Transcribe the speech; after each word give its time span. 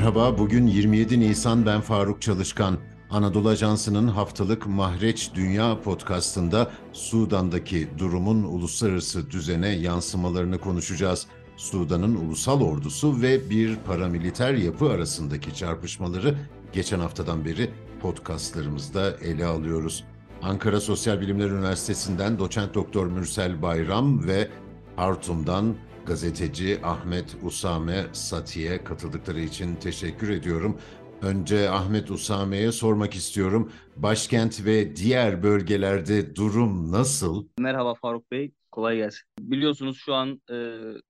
Merhaba, 0.00 0.38
bugün 0.38 0.66
27 0.66 1.20
Nisan 1.20 1.66
ben 1.66 1.80
Faruk 1.80 2.22
Çalışkan. 2.22 2.78
Anadolu 3.10 3.48
Ajansı'nın 3.48 4.08
haftalık 4.08 4.66
Mahreç 4.66 5.30
Dünya 5.34 5.80
podcastında 5.80 6.70
Sudan'daki 6.92 7.88
durumun 7.98 8.42
uluslararası 8.42 9.30
düzene 9.30 9.68
yansımalarını 9.68 10.58
konuşacağız. 10.58 11.26
Sudan'ın 11.56 12.14
ulusal 12.14 12.60
ordusu 12.60 13.22
ve 13.22 13.50
bir 13.50 13.76
paramiliter 13.76 14.54
yapı 14.54 14.90
arasındaki 14.90 15.54
çarpışmaları 15.54 16.38
geçen 16.72 17.00
haftadan 17.00 17.44
beri 17.44 17.70
podcastlarımızda 18.02 19.10
ele 19.10 19.46
alıyoruz. 19.46 20.04
Ankara 20.42 20.80
Sosyal 20.80 21.20
Bilimler 21.20 21.50
Üniversitesi'nden 21.50 22.38
doçent 22.38 22.74
doktor 22.74 23.06
Mürsel 23.06 23.62
Bayram 23.62 24.26
ve 24.26 24.48
Hartum'dan 24.96 25.74
gazeteci 26.06 26.78
Ahmet 26.82 27.36
Usame 27.42 28.04
Sati'ye 28.12 28.84
katıldıkları 28.84 29.40
için 29.40 29.74
teşekkür 29.74 30.30
ediyorum. 30.30 30.78
Önce 31.22 31.70
Ahmet 31.70 32.10
Usame'ye 32.10 32.72
sormak 32.72 33.14
istiyorum. 33.14 33.72
Başkent 33.96 34.64
ve 34.64 34.96
diğer 34.96 35.42
bölgelerde 35.42 36.36
durum 36.36 36.92
nasıl? 36.92 37.48
Merhaba 37.58 37.94
Faruk 37.94 38.30
Bey, 38.30 38.52
kolay 38.70 38.96
gelsin. 38.96 39.22
Biliyorsunuz 39.40 39.96
şu 39.98 40.14
an 40.14 40.40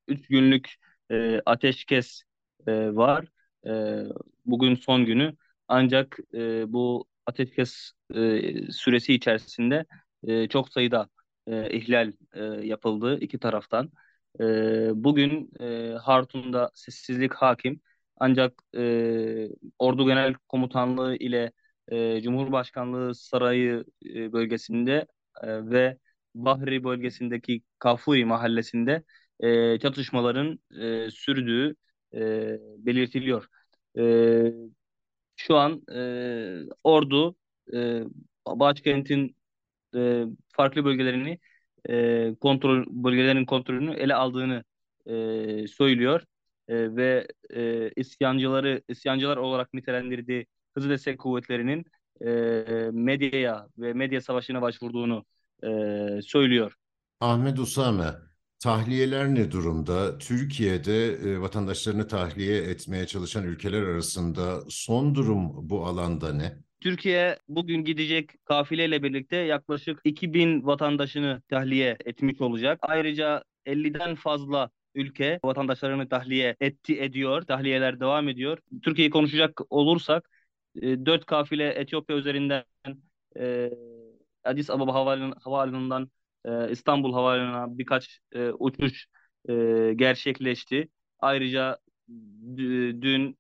3 0.09 0.21
e, 0.21 0.23
günlük 0.29 0.75
e, 1.11 1.41
ateşkes 1.47 2.23
e, 2.67 2.73
var. 2.97 3.27
E, 3.67 4.05
bugün 4.47 4.75
son 4.75 5.05
günü. 5.05 5.37
Ancak 5.69 6.19
e, 6.35 6.73
bu 6.73 7.05
ateşkes 7.27 7.93
e, 8.15 8.43
süresi 8.73 9.15
içerisinde 9.15 9.85
e, 10.27 10.49
çok 10.49 10.69
sayıda 10.69 11.09
e, 11.47 11.71
ihlal 11.77 12.13
e, 12.33 12.43
yapıldı 12.67 13.19
iki 13.21 13.39
taraftan. 13.39 13.91
E, 14.41 14.45
bugün 15.05 15.51
e, 15.61 15.95
Hartum'da 16.03 16.71
sessizlik 16.75 17.35
hakim. 17.35 17.81
Ancak 18.17 18.63
e, 18.77 19.49
Ordu 19.79 20.07
Genel 20.07 20.35
Komutanlığı 20.49 21.17
ile 21.17 21.53
e, 21.89 22.23
Cumhurbaşkanlığı 22.23 23.15
Sarayı 23.15 23.85
e, 24.15 24.33
bölgesinde 24.33 25.07
e, 25.43 25.71
ve 25.71 25.99
Bahri 26.35 26.85
bölgesindeki 26.85 27.63
Kafuri 27.79 28.25
mahallesinde 28.25 29.03
e, 29.41 29.79
çatışmaların 29.79 30.59
e, 30.81 31.11
sürdüğü 31.11 31.75
e, 32.15 32.19
belirtiliyor. 32.79 33.47
E, 33.99 34.53
şu 35.37 35.57
an 35.57 35.83
e, 35.95 36.01
Ordu 36.85 37.37
e, 37.75 38.03
başkentin 38.47 39.37
e, 39.97 40.25
farklı 40.49 40.85
bölgelerini 40.85 41.39
e, 41.89 42.35
kontrol 42.41 42.85
bölgelerin 42.89 43.45
kontrolünü 43.45 43.95
ele 43.95 44.15
aldığını 44.15 44.65
e, 45.07 45.67
söylüyor 45.69 46.23
e, 46.69 46.97
ve 46.97 47.29
e, 47.51 47.91
isyancıları 47.97 48.83
isyancılar 48.89 49.37
olarak 49.37 49.75
nitelendirdiği 49.75 50.47
hızlı 50.75 50.91
destek 50.91 51.19
kuvvetlerinin 51.19 51.85
e, 52.21 52.31
medyaya 52.93 53.69
ve 53.79 53.93
medya 53.93 54.21
savaşına 54.21 54.63
başvurduğunu 54.63 55.25
e, 55.63 55.69
söylüyor. 56.23 56.75
Ahmet 57.21 57.59
Usame, 57.59 58.15
tahliyeler 58.59 59.35
ne 59.35 59.51
durumda? 59.51 60.19
Türkiye'de 60.19 61.07
e, 61.07 61.41
vatandaşlarını 61.41 62.09
tahliye 62.09 62.63
etmeye 62.63 63.07
çalışan 63.07 63.45
ülkeler 63.45 63.83
arasında 63.83 64.61
son 64.69 65.15
durum 65.15 65.71
bu 65.71 65.87
alanda 65.87 66.33
ne? 66.33 66.59
Türkiye 66.81 67.39
bugün 67.49 67.85
gidecek 67.85 68.45
kafileyle 68.45 69.03
birlikte 69.03 69.37
yaklaşık 69.37 70.01
2000 70.05 70.67
vatandaşını 70.67 71.43
tahliye 71.49 71.97
etmiş 72.05 72.41
olacak. 72.41 72.79
Ayrıca 72.83 73.45
50'den 73.67 74.15
fazla 74.15 74.71
ülke 74.95 75.41
vatandaşlarını 75.45 76.09
tahliye 76.09 76.57
etti 76.61 77.01
ediyor. 77.03 77.43
Tahliyeler 77.43 78.01
devam 78.01 78.29
ediyor. 78.29 78.59
Türkiye'yi 78.83 79.11
konuşacak 79.11 79.61
olursak 79.71 80.31
4 80.77 81.23
e, 81.23 81.27
kafile 81.27 81.69
Etiyopya 81.69 82.17
üzerinden 82.17 82.65
e, 83.39 83.71
Addis 84.45 84.71
Ababa 84.71 84.95
havaalanından 85.45 86.11
e, 86.45 86.71
İstanbul 86.71 87.13
havaalanına 87.13 87.79
birkaç 87.79 88.21
e, 88.33 88.51
uçuş 88.51 89.07
gerçekleşti. 89.97 90.89
Ayrıca 91.19 91.79
dün 92.57 93.40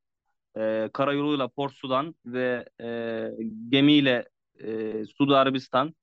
e, 0.58 0.90
karayoluyla 0.92 1.48
Port 1.48 1.74
Sudan 1.74 2.14
ve 2.26 2.64
e, 2.80 3.28
gemiyle 3.68 4.28
e, 4.60 5.04
Suudi 5.04 5.36
Arabistan 5.36 5.94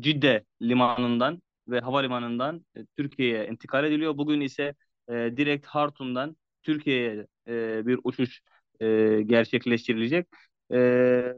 Cidde 0.00 0.44
limanından 0.62 1.42
ve 1.68 1.80
havalimanından 1.80 2.64
e, 2.76 2.86
Türkiye'ye 2.96 3.48
intikal 3.48 3.84
ediliyor. 3.84 4.16
Bugün 4.16 4.40
ise 4.40 4.74
e, 5.08 5.12
direkt 5.12 5.66
Hartum'dan 5.66 6.36
Türkiye'ye 6.62 7.26
e, 7.48 7.86
bir 7.86 8.00
uçuş 8.04 8.40
e, 8.80 9.20
gerçekleştirilecek. 9.26 10.26
E, 10.72 11.34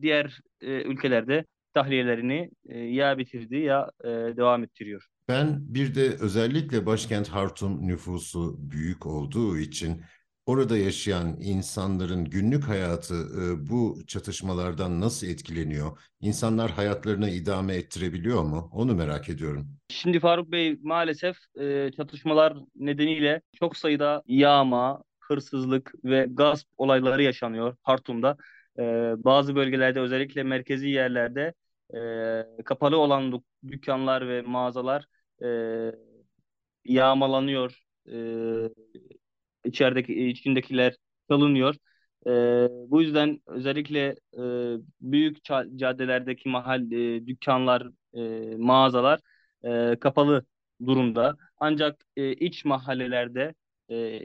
diğer 0.00 0.40
e, 0.60 0.82
ülkelerde 0.82 1.44
tahliyelerini 1.74 2.50
e, 2.68 2.78
ya 2.78 3.18
bitirdi 3.18 3.56
ya 3.56 3.90
e, 4.04 4.08
devam 4.08 4.64
ettiriyor. 4.64 5.06
Ben 5.28 5.74
bir 5.74 5.94
de 5.94 6.16
özellikle 6.20 6.86
başkent 6.86 7.28
Hartum 7.28 7.88
nüfusu 7.88 8.56
büyük 8.58 9.06
olduğu 9.06 9.58
için 9.58 10.02
orada 10.46 10.76
yaşayan 10.78 11.36
insanların 11.40 12.24
günlük 12.24 12.64
hayatı 12.68 13.14
e, 13.14 13.68
bu 13.70 13.98
çatışmalardan 14.06 15.00
nasıl 15.00 15.26
etkileniyor? 15.26 15.98
İnsanlar 16.20 16.70
hayatlarını 16.70 17.30
idame 17.30 17.74
ettirebiliyor 17.74 18.42
mu? 18.42 18.68
Onu 18.72 18.94
merak 18.94 19.28
ediyorum. 19.28 19.68
Şimdi 19.88 20.20
Faruk 20.20 20.52
Bey 20.52 20.78
maalesef 20.82 21.36
e, 21.60 21.90
çatışmalar 21.96 22.56
nedeniyle 22.76 23.40
çok 23.52 23.76
sayıda 23.76 24.22
yağma, 24.26 25.02
hırsızlık 25.20 25.92
ve 26.04 26.26
gasp 26.30 26.68
olayları 26.76 27.22
yaşanıyor 27.22 27.76
Hartum'da. 27.82 28.36
E, 28.78 28.82
bazı 29.24 29.56
bölgelerde 29.56 30.00
özellikle 30.00 30.42
merkezi 30.42 30.88
yerlerde 30.88 31.54
e, 32.60 32.62
kapalı 32.64 32.96
olan 32.98 33.42
dükkanlar 33.68 34.28
ve 34.28 34.42
mağazalar 34.42 35.06
e, 35.44 35.46
yağmalanıyor. 36.84 37.82
E, 38.08 38.14
içerideki 39.64 40.28
içindekiler 40.28 40.96
çalınıyor. 41.30 41.74
E, 42.26 42.30
bu 42.90 43.02
yüzden 43.02 43.40
özellikle 43.46 44.16
e, 44.38 44.42
büyük 45.00 45.44
caddelerdeki 45.76 46.48
mahal 46.48 46.92
e, 46.92 47.26
dükkanlar, 47.26 47.88
e, 48.14 48.56
mağazalar 48.56 49.20
e, 49.64 49.96
kapalı 50.00 50.44
durumda. 50.86 51.36
Ancak 51.58 52.04
e, 52.16 52.32
iç 52.32 52.64
mahallelerde 52.64 53.54
e, 53.90 54.20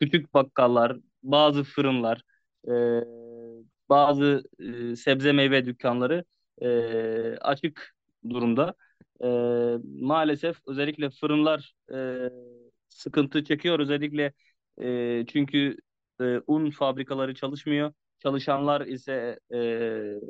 küçük 0.00 0.34
bakkallar, 0.34 0.96
bazı 1.22 1.64
fırınlar, 1.64 2.22
e, 2.68 2.72
bazı 3.88 4.44
e, 4.92 4.96
sebze 4.96 5.32
meyve 5.32 5.64
dükkanları 5.66 6.24
e, 6.62 6.68
açık 7.40 7.94
durumda. 8.30 8.74
E, 9.24 9.26
maalesef 10.00 10.56
özellikle 10.66 11.10
fırınlar 11.10 11.74
e, 11.94 12.28
sıkıntı 12.88 13.44
çekiyor. 13.44 13.80
Özellikle 13.80 14.32
e, 14.82 15.24
çünkü 15.28 15.76
e, 16.20 16.40
un 16.46 16.70
fabrikaları 16.70 17.34
çalışmıyor. 17.34 17.92
Çalışanlar 18.18 18.80
ise 18.80 19.38
e, 19.54 19.58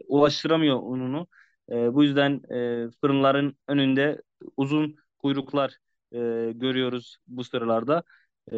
ulaştıramıyor 0.08 0.80
ununu. 0.82 1.26
E, 1.70 1.94
bu 1.94 2.04
yüzden 2.04 2.40
e, 2.54 2.90
fırınların 3.00 3.56
önünde 3.68 4.22
uzun 4.56 4.96
kuyruklar 5.18 5.76
e, 6.12 6.18
görüyoruz 6.54 7.16
bu 7.26 7.44
sıralarda. 7.44 8.02
E, 8.52 8.56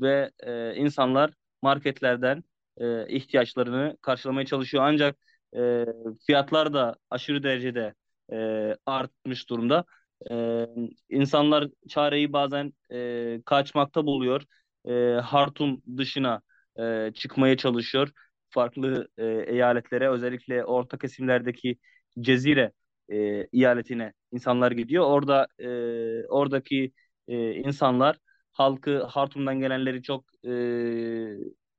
ve 0.00 0.30
e, 0.40 0.74
insanlar 0.76 1.32
marketlerden 1.62 2.44
e, 2.76 3.08
ihtiyaçlarını 3.08 3.96
karşılamaya 4.02 4.46
çalışıyor. 4.46 4.82
Ancak 4.86 5.16
e, 5.56 5.86
fiyatlar 6.26 6.72
da 6.74 6.96
aşırı 7.10 7.42
derecede 7.42 7.94
e, 8.32 8.76
artmış 8.86 9.50
durumda. 9.50 9.84
E, 10.30 10.66
insanlar 11.08 11.68
çareyi 11.88 12.32
bazen 12.32 12.72
e, 12.92 13.42
kaçmakta 13.46 14.06
buluyor. 14.06 14.42
E, 14.88 14.92
Hartum 15.24 15.82
dışına 15.96 16.42
e, 16.80 17.12
çıkmaya 17.14 17.56
çalışıyor. 17.56 18.08
Farklı 18.50 19.08
e, 19.18 19.24
eyaletlere 19.26 20.10
özellikle 20.10 20.64
orta 20.64 20.98
kesimlerdeki 20.98 21.76
Cezire 22.20 22.72
e, 23.12 23.16
eyaletine 23.52 24.12
insanlar 24.32 24.72
gidiyor. 24.72 25.04
Orada 25.04 25.46
e, 25.58 25.68
oradaki 26.28 26.92
e, 27.28 27.54
insanlar 27.54 28.18
halkı 28.52 29.02
Hartum'dan 29.04 29.60
gelenleri 29.60 30.02
çok 30.02 30.24
e, 30.46 30.50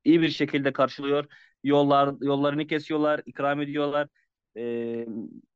iyi 0.04 0.22
bir 0.22 0.28
şekilde 0.30 0.72
karşılıyor 0.72 1.24
yollar 1.64 2.14
yollarını 2.20 2.66
kesiyorlar, 2.66 3.22
ikram 3.26 3.60
ediyorlar. 3.62 4.08
E, 4.56 5.06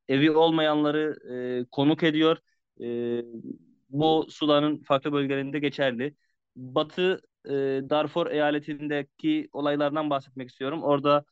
evi 0.09 0.31
olmayanları 0.31 1.17
e, 1.63 1.67
konuk 1.73 2.03
ediyor. 2.03 2.39
E, 2.81 3.23
bu 3.91 4.27
Sudan'ın 4.31 4.83
farklı 4.83 5.13
bölgelerinde 5.13 5.59
geçerli. 5.59 6.15
Batı 6.57 7.21
e, 7.47 7.53
Darfur 7.91 8.27
eyaletindeki 8.27 9.49
olaylardan 9.53 10.11
bahsetmek 10.11 10.51
istiyorum. 10.51 10.83
Orada 10.83 11.25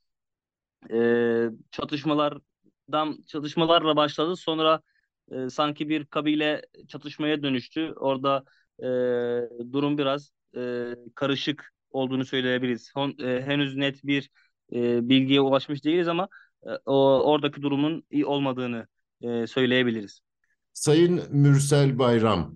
e, 0.92 0.98
çatışmalardan 1.70 3.24
çatışmalarla 3.26 3.96
başladı. 3.96 4.36
Sonra 4.36 4.80
e, 5.32 5.50
sanki 5.50 5.88
bir 5.88 6.04
kabile 6.04 6.62
çatışmaya 6.88 7.42
dönüştü. 7.42 7.92
Orada 7.96 8.44
e, 8.78 8.86
durum 9.72 9.98
biraz 9.98 10.32
e, 10.56 10.94
karışık 11.14 11.72
olduğunu 11.90 12.24
söyleyebiliriz. 12.24 12.90
Hon, 12.94 13.16
e, 13.22 13.42
henüz 13.42 13.76
net 13.76 14.04
bir 14.04 14.30
e, 14.72 15.08
bilgiye 15.08 15.40
ulaşmış 15.40 15.84
değiliz 15.84 16.08
ama 16.08 16.28
e, 16.66 16.70
o, 16.86 17.22
oradaki 17.24 17.62
durumun 17.62 18.04
iyi 18.10 18.26
olmadığını 18.26 18.86
e, 19.22 19.46
söyleyebiliriz. 19.46 20.20
Sayın 20.72 21.22
Mürsel 21.30 21.98
Bayram, 21.98 22.54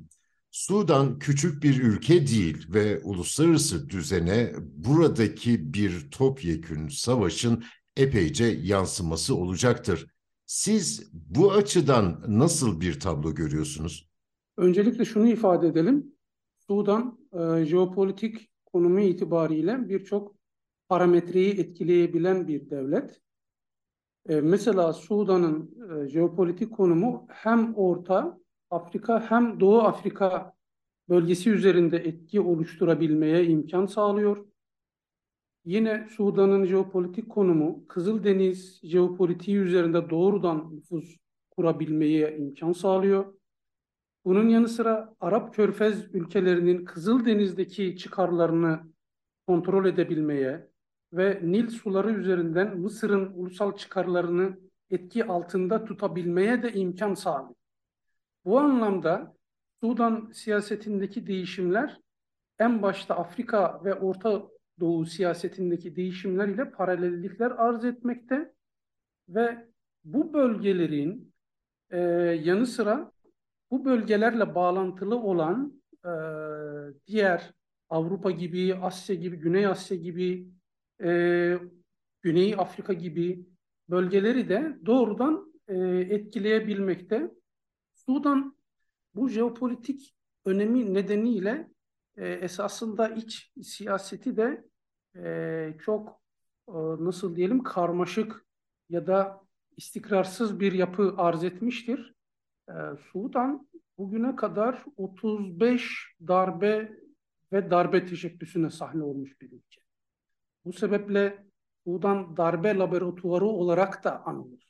Sudan 0.58 1.18
küçük 1.18 1.62
bir 1.62 1.82
ülke 1.82 2.26
değil 2.26 2.66
ve 2.74 3.00
uluslararası 3.00 3.90
düzene 3.90 4.52
buradaki 4.60 5.74
bir 5.74 6.10
topyekün 6.10 6.88
savaşın 6.88 7.64
epeyce 7.96 8.44
yansıması 8.44 9.34
olacaktır. 9.36 10.06
Siz 10.46 11.10
bu 11.12 11.52
açıdan 11.52 12.24
nasıl 12.28 12.80
bir 12.80 13.00
tablo 13.00 13.34
görüyorsunuz? 13.34 14.10
Öncelikle 14.56 15.04
şunu 15.04 15.28
ifade 15.28 15.68
edelim. 15.68 16.12
Sudan 16.66 17.18
e, 17.32 17.64
jeopolitik 17.64 18.50
konumu 18.66 19.00
itibariyle 19.00 19.88
birçok 19.88 20.34
parametreyi 20.88 21.60
etkileyebilen 21.60 22.48
bir 22.48 22.70
devlet. 22.70 23.20
E, 24.28 24.40
mesela 24.40 24.92
Sudan'ın 24.92 25.70
e, 25.90 26.08
jeopolitik 26.08 26.72
konumu 26.72 27.26
hem 27.28 27.74
Orta 27.74 28.38
Afrika 28.70 29.30
hem 29.30 29.60
Doğu 29.60 29.82
Afrika 29.82 30.52
bölgesi 31.08 31.50
üzerinde 31.50 31.96
etki 31.96 32.40
oluşturabilmeye 32.40 33.46
imkan 33.46 33.86
sağlıyor. 33.86 34.46
Yine 35.64 36.08
Sudan'ın 36.10 36.64
jeopolitik 36.64 37.30
konumu 37.30 37.86
Kızıldeniz 37.88 38.80
jeopolitiği 38.82 39.56
üzerinde 39.56 40.10
doğrudan 40.10 40.76
nüfuz 40.76 41.16
kurabilmeye 41.50 42.36
imkan 42.36 42.72
sağlıyor. 42.72 43.34
Bunun 44.24 44.48
yanı 44.48 44.68
sıra 44.68 45.14
Arap 45.20 45.54
Körfez 45.54 46.14
ülkelerinin 46.14 46.84
Kızıldeniz'deki 46.84 47.96
çıkarlarını 47.96 48.80
kontrol 49.46 49.86
edebilmeye 49.86 50.68
ve 51.12 51.40
Nil 51.42 51.68
suları 51.68 52.10
üzerinden 52.10 52.78
Mısır'ın 52.78 53.32
ulusal 53.34 53.76
çıkarlarını 53.76 54.58
etki 54.90 55.24
altında 55.24 55.84
tutabilmeye 55.84 56.62
de 56.62 56.72
imkan 56.72 57.14
sağlıyor. 57.14 57.57
Bu 58.44 58.58
anlamda 58.58 59.34
Sudan 59.82 60.30
siyasetindeki 60.34 61.26
değişimler 61.26 62.00
en 62.58 62.82
başta 62.82 63.16
Afrika 63.16 63.84
ve 63.84 63.94
Orta 63.94 64.48
Doğu 64.80 65.06
siyasetindeki 65.06 65.96
değişimler 65.96 66.48
ile 66.48 66.70
paralellikler 66.70 67.50
arz 67.50 67.84
etmekte 67.84 68.54
ve 69.28 69.68
bu 70.04 70.32
bölgelerin 70.32 71.34
e, 71.90 71.98
yanı 72.42 72.66
sıra 72.66 73.12
bu 73.70 73.84
bölgelerle 73.84 74.54
bağlantılı 74.54 75.16
olan 75.16 75.82
e, 76.04 76.10
diğer 77.06 77.54
Avrupa 77.88 78.30
gibi, 78.30 78.74
Asya 78.74 79.16
gibi, 79.16 79.36
Güney 79.36 79.66
Asya 79.66 79.96
gibi, 79.96 80.48
e, 81.02 81.58
Güney 82.22 82.54
Afrika 82.58 82.92
gibi 82.92 83.46
bölgeleri 83.90 84.48
de 84.48 84.78
doğrudan 84.86 85.52
e, 85.68 85.76
etkileyebilmekte. 85.88 87.30
Sudan 88.08 88.56
bu 89.14 89.28
jeopolitik 89.28 90.14
önemi 90.44 90.94
nedeniyle 90.94 91.70
e, 92.16 92.28
esasında 92.28 93.08
iç 93.08 93.52
siyaseti 93.62 94.36
de 94.36 94.64
e, 95.16 95.74
çok 95.84 96.20
e, 96.68 96.72
nasıl 96.74 97.36
diyelim 97.36 97.62
karmaşık 97.62 98.46
ya 98.88 99.06
da 99.06 99.40
istikrarsız 99.76 100.60
bir 100.60 100.72
yapı 100.72 101.14
arz 101.16 101.44
etmiştir. 101.44 102.14
E, 102.68 102.72
Sudan 103.12 103.68
bugüne 103.98 104.36
kadar 104.36 104.84
35 104.96 106.14
darbe 106.28 106.92
ve 107.52 107.70
darbe 107.70 108.06
teşebbüsüne 108.06 108.70
sahne 108.70 109.02
olmuş 109.02 109.40
bir 109.40 109.46
ülke. 109.46 109.80
Bu 110.64 110.72
sebeple 110.72 111.46
Sudan 111.84 112.36
darbe 112.36 112.74
laboratuvarı 112.74 113.46
olarak 113.46 114.04
da 114.04 114.26
anılır. 114.26 114.67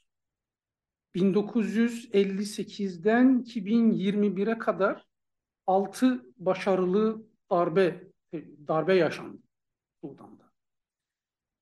1958'den 1.19 3.45
2021'e 3.47 4.59
kadar 4.59 5.07
6 5.67 6.27
başarılı 6.37 7.23
darbe 7.51 8.09
darbe 8.69 8.95
yaşandı 8.95 9.43
Sudan'da. 10.01 10.53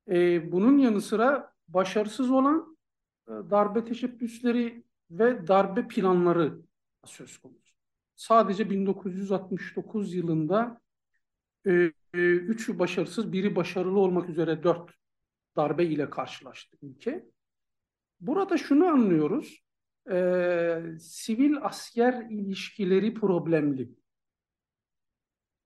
Ee, 0.08 0.52
bunun 0.52 0.78
yanı 0.78 1.00
sıra 1.00 1.52
başarısız 1.68 2.30
olan 2.30 2.76
e, 3.28 3.30
darbe 3.30 3.84
teşebbüsleri 3.84 4.84
ve 5.10 5.48
darbe 5.48 5.88
planları 5.88 6.60
söz 7.04 7.38
konusu. 7.38 7.76
Sadece 8.16 8.70
1969 8.70 10.14
yılında 10.14 10.80
e, 11.66 11.92
e, 12.14 12.18
üçü 12.20 12.78
başarısız, 12.78 13.32
biri 13.32 13.56
başarılı 13.56 13.98
olmak 13.98 14.28
üzere 14.28 14.62
dört 14.62 14.90
darbe 15.56 15.84
ile 15.84 16.10
karşılaştı 16.10 16.76
ülke. 16.82 17.26
Burada 18.20 18.56
şunu 18.56 18.86
anlıyoruz, 18.86 19.64
e, 20.10 20.80
sivil 21.00 21.56
asker 21.62 22.26
ilişkileri 22.30 23.14
problemli. 23.14 23.90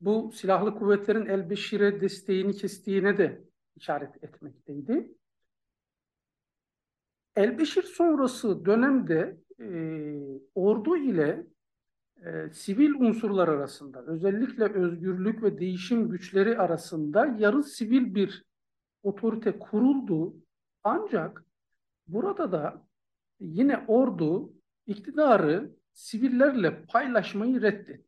Bu 0.00 0.32
silahlı 0.34 0.74
kuvvetlerin 0.74 1.26
El 1.26 1.50
Beşir'e 1.50 2.00
desteğini 2.00 2.56
kestiğine 2.56 3.18
de 3.18 3.44
işaret 3.76 4.24
etmekteydi. 4.24 5.12
El 7.36 7.58
Beşir 7.58 7.82
sonrası 7.82 8.64
dönemde 8.64 9.36
e, 9.60 9.66
ordu 10.54 10.96
ile 10.96 11.46
e, 12.26 12.50
sivil 12.52 12.94
unsurlar 12.94 13.48
arasında 13.48 14.04
özellikle 14.06 14.64
özgürlük 14.64 15.42
ve 15.42 15.58
değişim 15.58 16.08
güçleri 16.08 16.58
arasında 16.58 17.26
yarı 17.26 17.62
sivil 17.62 18.14
bir 18.14 18.44
otorite 19.02 19.58
kuruldu. 19.58 20.36
Ancak 20.82 21.44
burada 22.06 22.52
da 22.52 22.86
yine 23.40 23.84
ordu 23.88 24.52
iktidarı 24.86 25.70
sivillerle 25.92 26.84
paylaşmayı 26.86 27.62
reddetti. 27.62 28.04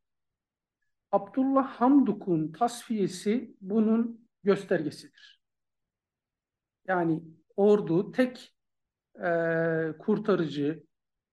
Abdullah 1.12 1.66
Hamduk'un 1.66 2.52
tasfiyesi 2.52 3.56
bunun 3.60 4.28
göstergesidir. 4.42 5.40
Yani 6.86 7.22
ordu 7.56 8.12
tek 8.12 8.54
e, 9.14 9.28
kurtarıcı, 9.98 10.84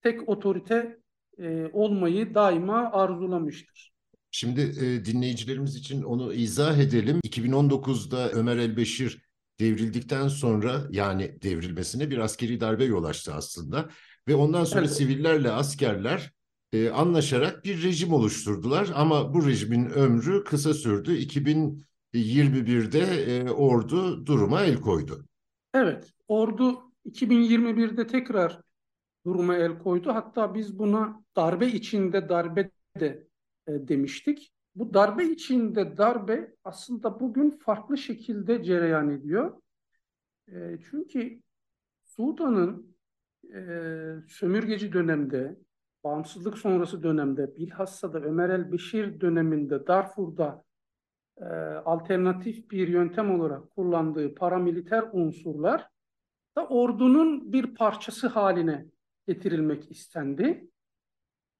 tek 0.01 0.29
otorite 0.29 1.02
e, 1.39 1.69
olmayı 1.73 2.35
daima 2.35 2.91
arzulamıştır. 2.91 3.93
Şimdi 4.31 4.61
e, 4.61 5.05
dinleyicilerimiz 5.05 5.75
için 5.75 6.03
onu 6.03 6.33
izah 6.33 6.77
edelim. 6.77 7.19
2019'da 7.23 8.31
Ömer 8.31 8.57
el-Beşir 8.57 9.21
devrildikten 9.59 10.27
sonra 10.27 10.87
yani 10.89 11.37
devrilmesine 11.43 12.09
bir 12.09 12.17
askeri 12.17 12.59
darbe 12.59 12.83
yol 12.83 13.03
açtı 13.03 13.33
aslında. 13.33 13.89
Ve 14.27 14.35
ondan 14.35 14.63
sonra 14.63 14.81
Evet. 14.81 14.93
sivillerle 14.93 15.51
askerler 15.51 16.31
e, 16.73 16.89
anlaşarak 16.89 17.65
bir 17.65 17.83
rejim 17.83 18.13
oluşturdular. 18.13 18.89
Ama 18.95 19.33
bu 19.33 19.47
rejimin 19.47 19.85
ömrü 19.85 20.43
kısa 20.43 20.73
sürdü. 20.73 21.15
2021'de 21.15 22.99
e, 22.99 23.49
ordu 23.49 24.25
duruma 24.25 24.63
el 24.63 24.81
koydu. 24.81 25.25
Evet, 25.73 26.13
ordu 26.27 26.81
2021'de 27.05 28.07
tekrar 28.07 28.59
duruma 29.25 29.55
el 29.55 29.79
koydu. 29.79 30.13
Hatta 30.13 30.55
biz 30.55 30.79
buna 30.79 31.23
darbe 31.35 31.67
içinde 31.67 32.29
darbe 32.29 32.71
de 32.99 33.27
e, 33.67 33.87
demiştik. 33.87 34.53
Bu 34.75 34.93
darbe 34.93 35.25
içinde 35.25 35.97
darbe 35.97 36.55
aslında 36.63 37.19
bugün 37.19 37.49
farklı 37.49 37.97
şekilde 37.97 38.63
cereyan 38.63 39.09
ediyor. 39.09 39.61
E, 40.47 40.77
çünkü 40.89 41.41
Sudan'ın 42.03 42.95
e, 43.53 43.59
sömürgeci 44.27 44.93
dönemde, 44.93 45.59
bağımsızlık 46.03 46.57
sonrası 46.57 47.03
dönemde, 47.03 47.55
bilhassa 47.55 48.13
da 48.13 48.21
Ömer 48.21 48.49
el-Beşir 48.49 49.21
döneminde 49.21 49.87
Darfur'da 49.87 50.63
e, 51.37 51.45
alternatif 51.85 52.71
bir 52.71 52.87
yöntem 52.87 53.31
olarak 53.31 53.71
kullandığı 53.75 54.35
paramiliter 54.35 55.05
unsurlar 55.11 55.87
da 56.57 56.67
ordunun 56.67 57.53
bir 57.53 57.75
parçası 57.75 58.27
haline 58.27 58.85
getirilmek 59.27 59.91
istendi. 59.91 60.67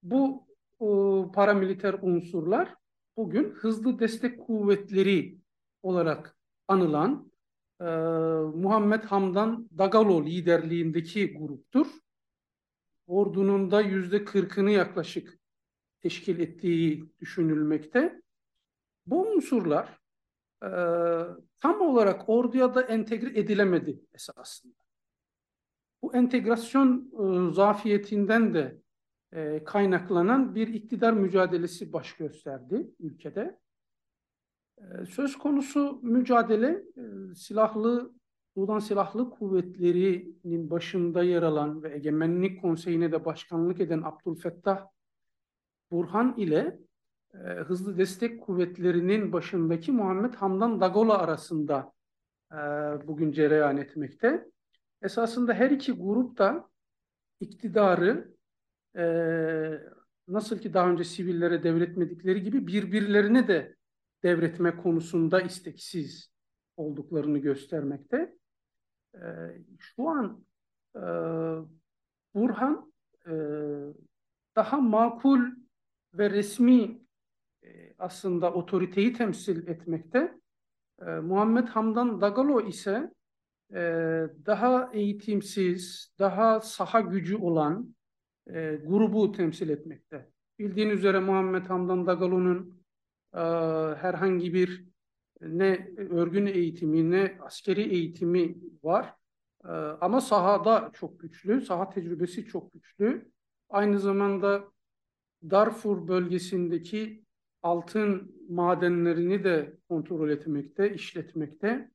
Bu 0.04 0.48
e, 0.82 0.86
paramiliter 1.32 1.96
unsurlar 2.02 2.76
bugün 3.18 3.50
hızlı 3.52 4.00
destek 4.00 4.40
kuvvetleri 4.40 5.38
olarak 5.84 6.38
anılan 6.68 7.32
e, 7.80 7.86
Muhammed 8.56 9.04
Hamdan 9.04 9.70
Dagalo 9.78 10.26
liderliğindeki 10.26 11.38
gruptur. 11.38 11.88
Ordunun 13.08 13.72
da 13.72 13.82
yüzde 13.82 14.26
kırkını 14.26 14.72
yaklaşık 14.72 15.40
teşkil 16.02 16.40
ettiği 16.40 17.10
düşünülmekte. 17.20 18.22
Bu 19.06 19.28
unsurlar 19.28 20.00
e, 20.64 20.70
tam 21.60 21.82
olarak 21.82 22.30
orduya 22.30 22.76
da 22.76 22.82
entegre 22.82 23.40
edilemedi 23.40 24.06
esasında. 24.14 24.83
Entegrasyon 26.14 27.12
e, 27.14 27.54
zafiyetinden 27.54 28.54
de 28.54 28.78
e, 29.34 29.64
kaynaklanan 29.64 30.56
bir 30.56 30.68
iktidar 30.68 31.14
mücadelesi 31.14 31.94
baş 31.94 32.16
gösterdi 32.16 32.92
ülkede. 33.00 33.60
E, 34.78 35.06
söz 35.06 35.38
konusu 35.38 36.00
mücadele 36.04 36.84
e, 36.98 37.36
silahlı 37.36 38.14
Sudan 38.54 38.80
Silahlı 38.80 39.30
Kuvvetleri'nin 39.30 40.70
başında 40.70 41.24
yer 41.24 41.44
alan 41.44 41.84
ve 41.84 41.94
Egemenlik 41.96 42.62
Konseyi'ne 42.62 43.12
de 43.12 43.26
başkanlık 43.26 43.80
eden 43.80 44.02
Abdülfettah 44.02 44.88
Burhan 45.92 46.34
ile 46.38 46.80
e, 47.34 47.38
Hızlı 47.38 47.98
Destek 47.98 48.42
Kuvvetleri'nin 48.42 49.34
başındaki 49.34 49.92
Muhammed 49.92 50.34
Hamdan 50.34 50.82
Dagalo 50.82 51.14
arasında 51.14 51.94
e, 52.52 52.58
bugün 53.08 53.32
cereyan 53.32 53.78
etmekte. 53.78 54.53
Esasında 55.04 55.54
her 55.54 55.72
iki 55.72 55.92
grup 55.92 56.38
da 56.38 56.70
iktidarı 57.40 58.34
e, 58.98 59.06
nasıl 60.28 60.60
ki 60.60 60.74
daha 60.74 60.90
önce 60.90 61.04
sivillere 61.04 61.64
devretmedikleri 61.64 62.44
gibi 62.44 62.68
birbirlerine 62.68 63.48
de 63.48 63.76
devretme 64.24 64.78
konusunda 64.78 65.42
isteksiz 65.42 66.32
olduklarını 66.78 67.38
göstermekte. 67.38 68.36
E, 69.16 69.22
şu 69.80 70.10
an 70.10 70.46
e, 70.96 71.02
Burhan 72.36 72.94
e, 73.28 73.34
daha 74.56 74.82
makul 74.82 75.40
ve 76.14 76.30
resmi 76.30 77.02
e, 77.64 77.94
aslında 78.00 78.54
otoriteyi 78.54 79.14
temsil 79.14 79.68
etmekte. 79.68 80.40
E, 81.02 81.06
Muhammed 81.06 81.68
Hamdan 81.68 82.22
Dagalo 82.22 82.62
ise 82.62 83.12
e, 83.74 83.80
daha 84.46 84.90
eğitimsiz, 84.94 86.14
daha 86.20 86.62
saha 86.62 87.02
gücü 87.02 87.38
olan 87.38 87.96
e, 88.48 88.76
grubu 88.86 89.32
temsil 89.32 89.70
etmekte. 89.70 90.30
Bildiğin 90.60 90.90
üzere 90.90 91.20
Muhammed 91.20 91.66
Hamdan 91.66 92.08
Dagalo'nun 92.08 92.84
e, 93.34 93.40
herhangi 93.96 94.54
bir 94.54 94.86
ne 95.42 95.90
örgün 95.98 96.46
eğitimi 96.46 97.12
ne 97.12 97.38
askeri 97.42 97.82
eğitimi 97.82 98.58
var. 98.84 99.14
E, 99.66 99.70
ama 100.02 100.22
sahada 100.22 100.92
çok 100.94 101.20
güçlü, 101.20 101.62
saha 101.62 101.90
tecrübesi 101.90 102.46
çok 102.46 102.74
güçlü. 102.74 103.32
Aynı 103.70 104.00
zamanda 104.00 104.64
Darfur 105.50 106.08
bölgesindeki 106.08 107.24
altın 107.64 108.36
madenlerini 108.50 109.44
de 109.44 109.78
kontrol 109.90 110.30
etmekte, 110.30 110.94
işletmekte. 110.94 111.93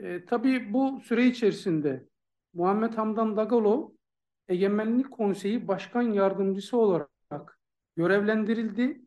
E, 0.00 0.24
tabii 0.24 0.72
bu 0.72 1.00
süre 1.00 1.26
içerisinde 1.26 2.08
Muhammed 2.54 2.94
Hamdan 2.94 3.36
Dagalo 3.36 3.94
Egemenlik 4.48 5.10
Konseyi 5.10 5.68
Başkan 5.68 6.02
Yardımcısı 6.02 6.76
olarak 6.76 7.60
görevlendirildi. 7.96 9.02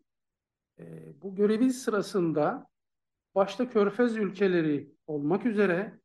E, 0.79 1.13
bu 1.21 1.35
görevi 1.35 1.73
sırasında 1.73 2.67
başta 3.35 3.69
Körfez 3.69 4.17
ülkeleri 4.17 4.91
olmak 5.07 5.45
üzere 5.45 5.99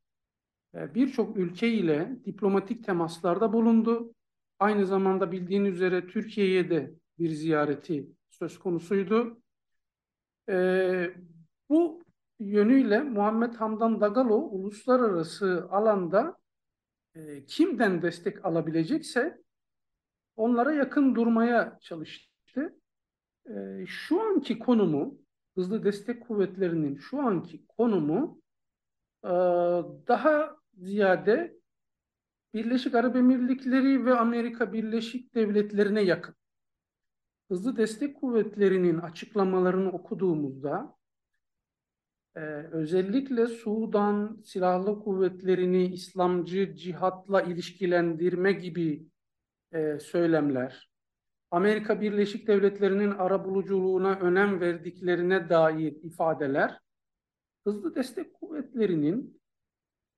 e, 0.75 0.95
birçok 0.95 1.37
ülke 1.37 1.69
ile 1.69 2.17
diplomatik 2.25 2.85
temaslarda 2.85 3.53
bulundu. 3.53 4.15
Aynı 4.59 4.87
zamanda 4.87 5.33
bildiğin 5.33 5.65
üzere 5.65 6.07
Türkiye'ye 6.07 6.71
de 6.71 6.95
bir 7.19 7.29
ziyareti 7.31 8.09
söz 8.31 8.59
konusuydu. 8.59 9.43
E, 10.49 11.15
bu 11.69 12.03
yönüyle 12.41 13.03
Muhammed 13.03 13.55
Hamdan 13.55 14.01
Dagalo 14.01 14.37
uluslararası 14.37 15.69
alanda 15.71 16.37
e, 17.15 17.45
kimden 17.45 18.03
destek 18.03 18.45
alabilecekse 18.45 19.43
onlara 20.37 20.73
yakın 20.73 21.15
durmaya 21.15 21.79
çalıştı. 21.81 22.77
E, 23.47 23.87
şu 23.87 24.21
anki 24.23 24.59
konumu, 24.59 25.19
hızlı 25.55 25.85
destek 25.85 26.29
kuvvetlerinin 26.29 26.97
şu 26.97 27.19
anki 27.19 27.67
konumu 27.67 28.41
e, 29.25 29.31
daha 30.09 30.57
ziyade 30.75 31.61
Birleşik 32.55 32.95
Arap 32.95 33.17
Emirlikleri 33.17 34.05
ve 34.05 34.15
Amerika 34.15 34.73
Birleşik 34.73 35.35
Devletleri'ne 35.35 36.03
yakın. 36.03 36.35
Hızlı 37.49 37.77
destek 37.77 38.21
kuvvetlerinin 38.21 38.99
açıklamalarını 38.99 39.93
okuduğumuzda 39.93 41.00
ee, 42.37 42.41
özellikle 42.73 43.47
Sudan 43.47 44.41
Silahlı 44.45 45.01
Kuvvetleri'ni 45.01 45.87
İslamcı 45.87 46.75
cihatla 46.77 47.43
ilişkilendirme 47.43 48.53
gibi 48.53 49.07
e, 49.73 49.99
söylemler, 49.99 50.91
Amerika 51.51 52.01
Birleşik 52.01 52.47
Devletleri'nin 52.47 53.11
arabuluculuğuna 53.11 54.19
önem 54.19 54.61
verdiklerine 54.61 55.49
dair 55.49 55.93
ifadeler, 56.03 56.81
hızlı 57.65 57.95
destek 57.95 58.35
kuvvetlerinin 58.35 59.41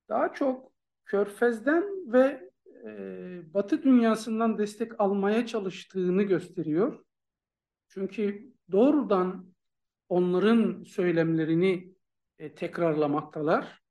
daha 0.09 0.33
çok 0.33 0.73
Körfez'den 1.05 2.13
ve 2.13 2.51
e, 2.85 3.55
Batı 3.55 3.83
dünyasından 3.83 4.59
destek 4.59 5.01
almaya 5.01 5.47
çalıştığını 5.47 6.23
gösteriyor. 6.23 7.05
Çünkü 7.89 8.53
doğrudan 8.73 9.53
onların 10.09 10.83
söylemlerini 10.83 11.92
e, 12.43 12.55
tekrarlamaktalar. 12.55 13.83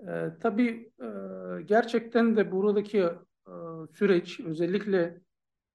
E, 0.00 0.06
tabii 0.40 0.92
e, 1.00 1.08
gerçekten 1.62 2.36
de 2.36 2.52
buradaki 2.52 2.98
e, 2.98 3.52
süreç 3.94 4.40
özellikle 4.40 5.20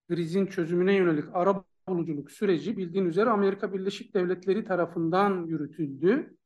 krizin 0.10 0.46
çözümüne 0.46 0.96
yönelik 0.96 1.26
ara 1.34 1.64
buluculuk 1.88 2.32
süreci 2.32 2.78
bildiğin 2.78 3.06
üzere 3.06 3.30
Amerika 3.30 3.74
Birleşik 3.74 4.14
Devletleri 4.16 4.66
tarafından 4.66 5.46
yürütüldü. 5.46 6.38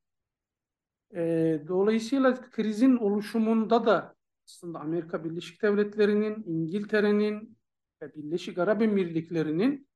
E, 1.15 1.61
dolayısıyla 1.67 2.41
krizin 2.51 2.97
oluşumunda 2.97 3.85
da 3.85 4.15
aslında 4.45 4.79
Amerika 4.79 5.23
Birleşik 5.23 5.61
Devletleri'nin, 5.61 6.43
İngiltere'nin 6.47 7.57
ve 8.01 8.15
Birleşik 8.15 8.57
Arap 8.57 8.81
Emirlikleri'nin 8.81 9.87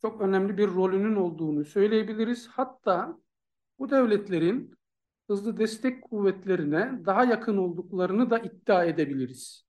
çok 0.00 0.20
önemli 0.20 0.58
bir 0.58 0.68
rolünün 0.68 1.16
olduğunu 1.16 1.64
söyleyebiliriz. 1.64 2.48
Hatta 2.48 3.23
bu 3.78 3.90
devletlerin 3.90 4.74
hızlı 5.26 5.58
destek 5.58 6.02
kuvvetlerine 6.02 7.00
daha 7.06 7.24
yakın 7.24 7.56
olduklarını 7.56 8.30
da 8.30 8.38
iddia 8.38 8.84
edebiliriz. 8.84 9.64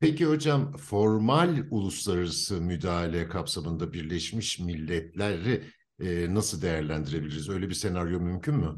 Peki 0.00 0.26
hocam 0.26 0.72
formal 0.72 1.56
uluslararası 1.70 2.60
müdahale 2.60 3.28
kapsamında 3.28 3.92
Birleşmiş 3.92 4.58
Milletleri 4.60 5.62
e, 6.00 6.34
nasıl 6.34 6.62
değerlendirebiliriz? 6.62 7.48
Öyle 7.48 7.68
bir 7.68 7.74
senaryo 7.74 8.20
mümkün 8.20 8.54
mü? 8.54 8.76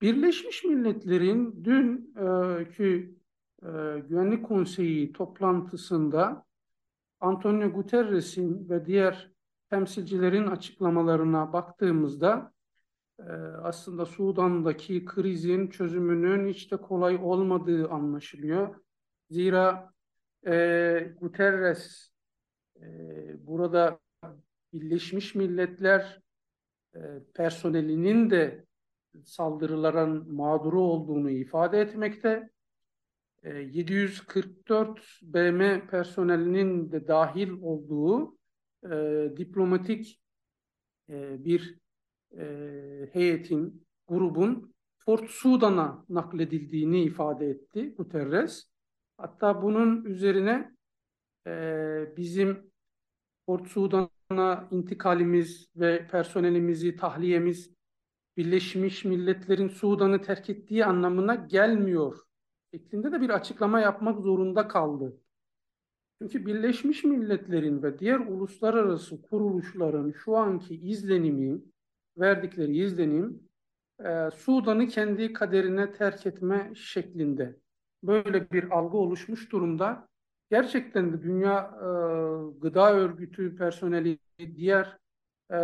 Birleşmiş 0.00 0.64
Milletler'in 0.64 1.64
dünkü 1.64 3.16
e, 3.62 3.68
Güvenlik 4.08 4.46
Konseyi 4.46 5.12
toplantısında 5.12 6.46
Antonio 7.20 7.72
Guterres'in 7.72 8.68
ve 8.68 8.86
diğer 8.86 9.30
temsilcilerin 9.70 10.46
açıklamalarına 10.46 11.52
baktığımızda 11.52 12.51
e, 12.51 12.51
aslında 13.62 14.06
Sudan'daki 14.06 15.04
krizin 15.04 15.68
çözümünün 15.68 16.48
hiç 16.48 16.72
de 16.72 16.76
kolay 16.76 17.18
olmadığı 17.22 17.88
anlaşılıyor. 17.88 18.74
Zira 19.30 19.92
e, 20.46 21.14
Guterres 21.20 22.10
e, 22.80 22.86
burada 23.46 23.98
Birleşmiş 24.72 25.34
Milletler 25.34 26.20
e, 26.94 27.00
personelinin 27.34 28.30
de 28.30 28.64
saldırıların 29.24 30.34
mağduru 30.34 30.80
olduğunu 30.80 31.30
ifade 31.30 31.80
etmekte. 31.80 32.50
744 33.44 34.98
e, 34.98 35.02
BM 35.22 35.86
personelinin 35.86 36.92
de 36.92 37.08
dahil 37.08 37.50
olduğu 37.50 38.36
e, 38.84 39.28
diplomatik 39.36 40.20
e, 41.08 41.44
bir 41.44 41.81
e, 42.38 43.10
heyetin, 43.12 43.86
grubun 44.08 44.74
Port 45.06 45.30
Sudan'a 45.30 46.04
nakledildiğini 46.08 47.02
ifade 47.02 47.46
etti 47.46 47.94
Guterres. 47.94 48.64
Hatta 49.18 49.62
bunun 49.62 50.04
üzerine 50.04 50.76
e, 51.46 51.52
bizim 52.16 52.72
Port 53.46 53.68
Sudan'a 53.68 54.68
intikalimiz 54.70 55.68
ve 55.76 56.06
personelimizi, 56.06 56.96
tahliyemiz 56.96 57.74
Birleşmiş 58.36 59.04
Milletler'in 59.04 59.68
Sudan'ı 59.68 60.22
terk 60.22 60.50
ettiği 60.50 60.84
anlamına 60.84 61.34
gelmiyor 61.34 62.18
şeklinde 62.74 63.12
de 63.12 63.20
bir 63.20 63.30
açıklama 63.30 63.80
yapmak 63.80 64.20
zorunda 64.20 64.68
kaldı. 64.68 65.20
Çünkü 66.18 66.46
Birleşmiş 66.46 67.04
Milletler'in 67.04 67.82
ve 67.82 67.98
diğer 67.98 68.18
uluslararası 68.18 69.22
kuruluşların 69.22 70.12
şu 70.12 70.36
anki 70.36 70.74
izlenimi, 70.74 71.62
verdikleri 72.18 72.76
izlenim, 72.76 73.48
e, 74.04 74.30
Sudan'ı 74.36 74.88
kendi 74.88 75.32
kaderine 75.32 75.92
terk 75.92 76.26
etme 76.26 76.72
şeklinde. 76.76 77.56
Böyle 78.02 78.50
bir 78.50 78.70
algı 78.70 78.96
oluşmuş 78.96 79.52
durumda. 79.52 80.08
Gerçekten 80.50 81.12
de 81.12 81.22
Dünya 81.22 81.58
e, 81.58 81.86
Gıda 82.60 82.94
Örgütü 82.94 83.56
personeli, 83.56 84.18
diğer 84.38 84.98
e, 85.52 85.58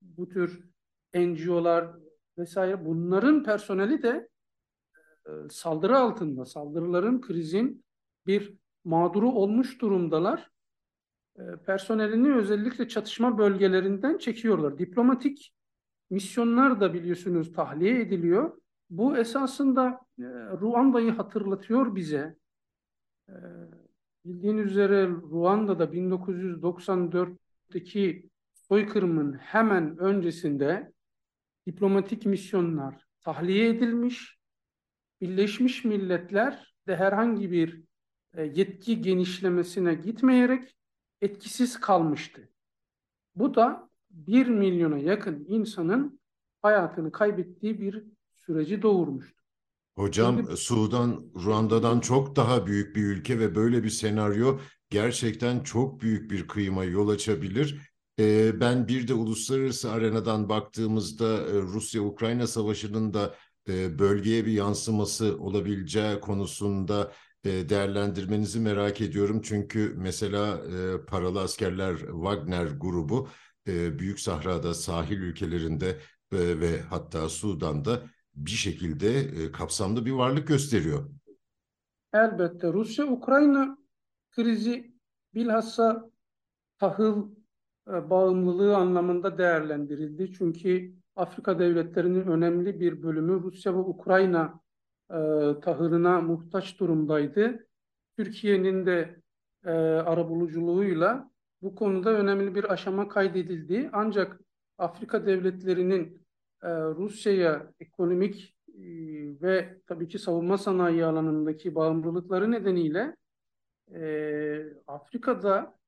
bu 0.00 0.28
tür 0.28 0.64
NGO'lar 1.14 1.90
vesaire 2.38 2.84
bunların 2.84 3.44
personeli 3.44 4.02
de 4.02 4.28
e, 5.26 5.30
saldırı 5.50 5.98
altında, 5.98 6.44
saldırıların, 6.44 7.20
krizin 7.20 7.84
bir 8.26 8.54
mağduru 8.84 9.30
olmuş 9.32 9.80
durumdalar. 9.80 10.50
E, 11.38 11.42
personelini 11.66 12.34
özellikle 12.34 12.88
çatışma 12.88 13.38
bölgelerinden 13.38 14.18
çekiyorlar. 14.18 14.78
Diplomatik 14.78 15.54
misyonlar 16.10 16.80
da 16.80 16.94
biliyorsunuz 16.94 17.52
tahliye 17.52 18.00
ediliyor. 18.00 18.56
Bu 18.90 19.16
esasında 19.16 20.00
e, 20.18 20.22
Ruanda'yı 20.60 21.10
hatırlatıyor 21.10 21.94
bize. 21.94 22.36
E, 23.28 23.34
bildiğiniz 24.24 24.66
üzere 24.66 25.08
Ruanda'da 25.08 25.84
1994'teki 25.84 28.30
soykırımın 28.68 29.32
hemen 29.32 29.98
öncesinde 29.98 30.92
diplomatik 31.66 32.26
misyonlar 32.26 33.06
tahliye 33.20 33.68
edilmiş. 33.68 34.38
Birleşmiş 35.20 35.84
Milletler 35.84 36.74
de 36.86 36.96
herhangi 36.96 37.52
bir 37.52 37.82
yetki 38.38 39.00
genişlemesine 39.00 39.94
gitmeyerek 39.94 40.74
etkisiz 41.22 41.80
kalmıştı. 41.80 42.48
Bu 43.34 43.54
da 43.54 43.88
bir 44.10 44.46
milyona 44.46 44.98
yakın 44.98 45.44
insanın 45.48 46.20
hayatını 46.62 47.12
kaybettiği 47.12 47.80
bir 47.80 48.04
süreci 48.34 48.82
doğurmuştu. 48.82 49.42
Hocam 49.96 50.36
Şimdi, 50.36 50.56
Sudan 50.56 51.24
Ruanda'dan 51.44 52.00
çok 52.00 52.36
daha 52.36 52.66
büyük 52.66 52.96
bir 52.96 53.02
ülke 53.02 53.38
ve 53.38 53.54
böyle 53.54 53.84
bir 53.84 53.90
senaryo 53.90 54.58
gerçekten 54.90 55.60
çok 55.60 56.00
büyük 56.00 56.30
bir 56.30 56.48
kıyıma 56.48 56.84
yol 56.84 57.08
açabilir. 57.08 57.80
Ee, 58.18 58.60
ben 58.60 58.88
bir 58.88 59.08
de 59.08 59.14
uluslararası 59.14 59.90
arenadan 59.90 60.48
baktığımızda 60.48 61.36
e, 61.36 61.52
Rusya-Ukrayna 61.52 62.46
savaşının 62.46 63.14
da 63.14 63.34
e, 63.68 63.98
bölgeye 63.98 64.46
bir 64.46 64.52
yansıması 64.52 65.38
olabileceği 65.38 66.20
konusunda 66.20 67.12
değerlendirmenizi 67.44 68.60
merak 68.60 69.00
ediyorum. 69.00 69.40
Çünkü 69.44 69.94
mesela 69.96 70.60
paralı 71.06 71.40
askerler 71.40 71.96
Wagner 71.96 72.66
grubu 72.66 73.28
Büyük 73.66 74.20
Sahra'da, 74.20 74.74
sahil 74.74 75.18
ülkelerinde 75.18 75.98
ve 76.32 76.80
hatta 76.80 77.28
Sudan'da 77.28 78.02
bir 78.34 78.50
şekilde 78.50 79.28
kapsamlı 79.52 80.06
bir 80.06 80.12
varlık 80.12 80.48
gösteriyor. 80.48 81.10
Elbette 82.14 82.72
Rusya-Ukrayna 82.72 83.78
krizi 84.30 84.94
bilhassa 85.34 86.10
tahıl 86.78 87.30
e, 87.88 88.10
bağımlılığı 88.10 88.76
anlamında 88.76 89.38
değerlendirildi. 89.38 90.32
Çünkü 90.32 90.94
Afrika 91.16 91.58
devletlerinin 91.58 92.26
önemli 92.26 92.80
bir 92.80 93.02
bölümü 93.02 93.42
Rusya 93.42 93.74
ve 93.74 93.78
Ukrayna 93.78 94.60
e, 95.12 95.60
tahılına 95.60 96.20
muhtaç 96.20 96.80
durumdaydı. 96.80 97.66
Türkiye'nin 98.16 98.86
de 98.86 99.16
e, 99.64 99.70
arabuluculuğuyla 99.70 101.30
bu 101.62 101.74
konuda 101.74 102.10
önemli 102.10 102.54
bir 102.54 102.72
aşama 102.72 103.08
kaydedildi. 103.08 103.90
Ancak 103.92 104.40
Afrika 104.78 105.26
devletlerinin 105.26 106.26
e, 106.62 106.68
Rusya'ya 106.68 107.72
ekonomik 107.80 108.56
e, 108.68 108.82
ve 109.42 109.78
tabii 109.86 110.08
ki 110.08 110.18
savunma 110.18 110.58
sanayi 110.58 111.04
alanındaki 111.04 111.74
bağımlılıkları 111.74 112.50
nedeniyle 112.50 113.16
e, 113.94 114.64
Afrika'da 114.86 115.78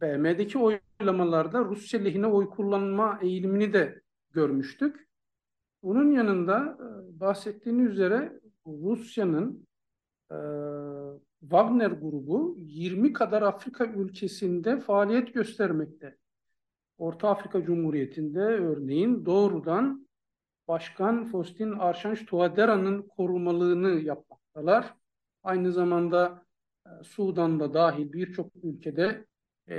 BM'deki 0.00 0.58
oylamalarda 0.58 1.64
Rusya 1.64 2.00
lehine 2.00 2.26
oy 2.26 2.50
kullanma 2.50 3.18
eğilimini 3.22 3.72
de 3.72 4.02
görmüştük. 4.30 5.11
Bunun 5.82 6.12
yanında 6.12 6.78
e, 6.80 7.20
bahsettiğiniz 7.20 7.90
üzere 7.90 8.40
Rusya'nın 8.66 9.66
e, 10.30 10.36
Wagner 11.40 11.90
grubu 11.90 12.54
20 12.58 13.12
kadar 13.12 13.42
Afrika 13.42 13.86
ülkesinde 13.86 14.80
faaliyet 14.80 15.34
göstermekte. 15.34 16.16
Orta 16.98 17.28
Afrika 17.28 17.64
Cumhuriyeti'nde 17.64 18.40
örneğin 18.40 19.26
doğrudan 19.26 20.08
Başkan 20.68 21.24
Faustin 21.24 21.72
Archange 21.72 22.26
Touadera'nın 22.26 23.02
korumalığını 23.02 24.00
yapmaktalar. 24.00 24.94
Aynı 25.42 25.72
zamanda 25.72 26.44
e, 26.86 26.90
Sudan'da 27.04 27.74
dahil 27.74 28.12
birçok 28.12 28.50
ülkede 28.62 29.26
e, 29.68 29.76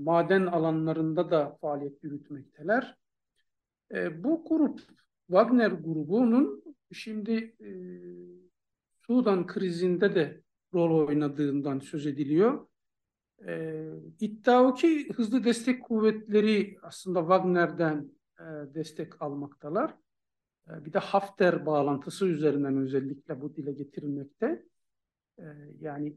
maden 0.00 0.46
alanlarında 0.46 1.30
da 1.30 1.58
faaliyet 1.60 2.04
yürütmekteler. 2.04 2.96
E, 3.94 4.24
bu 4.24 4.44
grup, 4.48 4.80
Wagner 5.32 5.70
grubunun 5.70 6.64
şimdi 6.92 7.56
e, 7.60 7.70
Sudan 9.06 9.46
krizinde 9.46 10.14
de 10.14 10.42
rol 10.74 11.06
oynadığından 11.06 11.78
söz 11.78 12.06
ediliyor. 12.06 12.66
E, 13.46 13.84
iddia 14.20 14.64
o 14.64 14.74
ki 14.74 15.12
hızlı 15.12 15.44
destek 15.44 15.84
kuvvetleri 15.84 16.78
aslında 16.82 17.20
Wagner'den 17.20 18.10
e, 18.38 18.44
destek 18.74 19.22
almaktalar. 19.22 19.94
E, 20.68 20.84
bir 20.84 20.92
de 20.92 20.98
Hafter 20.98 21.66
bağlantısı 21.66 22.26
üzerinden 22.26 22.76
özellikle 22.76 23.40
bu 23.40 23.56
dile 23.56 23.72
getirilmekte. 23.72 24.64
E, 25.38 25.44
yani 25.80 26.16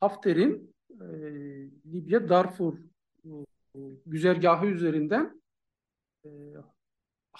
Hafter'in 0.00 0.74
e, 0.90 1.06
Libya 1.92 2.28
Darfur 2.28 2.78
e, 3.24 3.28
güzergahı 4.06 4.66
üzerinden 4.66 5.42
e, 6.24 6.28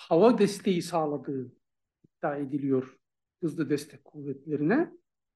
hava 0.08 0.38
desteği 0.38 0.82
sağladığı 0.82 1.52
iddia 2.04 2.36
ediliyor 2.36 2.96
hızlı 3.42 3.70
destek 3.70 4.04
kuvvetlerine. 4.04 4.92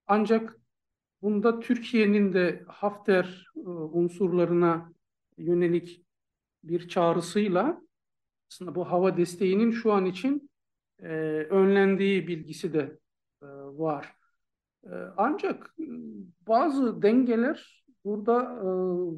Ancak 0.07 0.61
bunda 1.23 1.61
Türkiye'nin 1.61 2.33
de 2.33 2.65
Hafter 2.69 3.47
e, 3.57 3.61
unsurlarına 3.69 4.93
yönelik 5.39 6.05
bir 6.65 6.89
çağrısıyla 6.89 7.83
aslında 8.51 8.75
bu 8.75 8.91
hava 8.91 9.17
desteğinin 9.17 9.71
şu 9.71 9.93
an 9.93 10.07
için 10.07 10.51
e, 10.99 11.09
önlendiği 11.51 12.29
bilgisi 12.29 12.73
de 12.73 12.99
e, 13.43 13.47
var. 13.79 14.15
E, 14.85 14.91
ancak 15.17 15.75
bazı 16.47 17.03
dengeler 17.03 17.85
burada 18.05 18.43
e, 18.43 18.65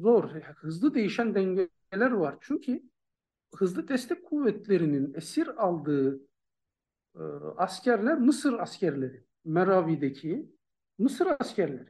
zor. 0.01 0.29
Hızlı 0.55 0.93
değişen 0.93 1.35
dengeler 1.35 2.11
var. 2.11 2.35
Çünkü 2.41 2.83
hızlı 3.57 3.87
destek 3.87 4.25
kuvvetlerinin 4.25 5.13
esir 5.13 5.47
aldığı 5.47 6.19
e, 7.15 7.21
askerler 7.57 8.17
Mısır 8.17 8.53
askerleri. 8.53 9.23
Meravi'deki 9.45 10.51
Mısır 10.99 11.27
askerleri. 11.39 11.89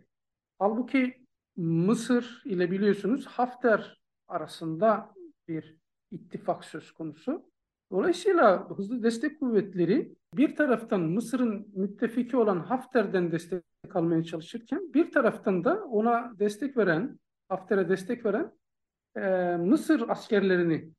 Halbuki 0.59 1.25
Mısır 1.55 2.41
ile 2.45 2.71
biliyorsunuz 2.71 3.25
Hafter 3.25 4.01
arasında 4.27 5.13
bir 5.47 5.77
ittifak 6.11 6.65
söz 6.65 6.91
konusu. 6.91 7.49
Dolayısıyla 7.91 8.69
hızlı 8.69 9.03
destek 9.03 9.39
kuvvetleri 9.39 10.15
bir 10.33 10.55
taraftan 10.55 11.01
Mısır'ın 11.01 11.67
müttefiki 11.75 12.37
olan 12.37 12.59
Hafter'den 12.59 13.31
destek 13.31 13.63
almaya 13.93 14.23
çalışırken 14.23 14.93
bir 14.93 15.11
taraftan 15.11 15.63
da 15.63 15.83
ona 15.83 16.39
destek 16.39 16.77
veren, 16.77 17.19
Hafter'e 17.49 17.89
destek 17.89 18.25
veren 18.25 18.51
e, 19.15 19.55
Mısır 19.57 20.09
askerlerini 20.09 20.91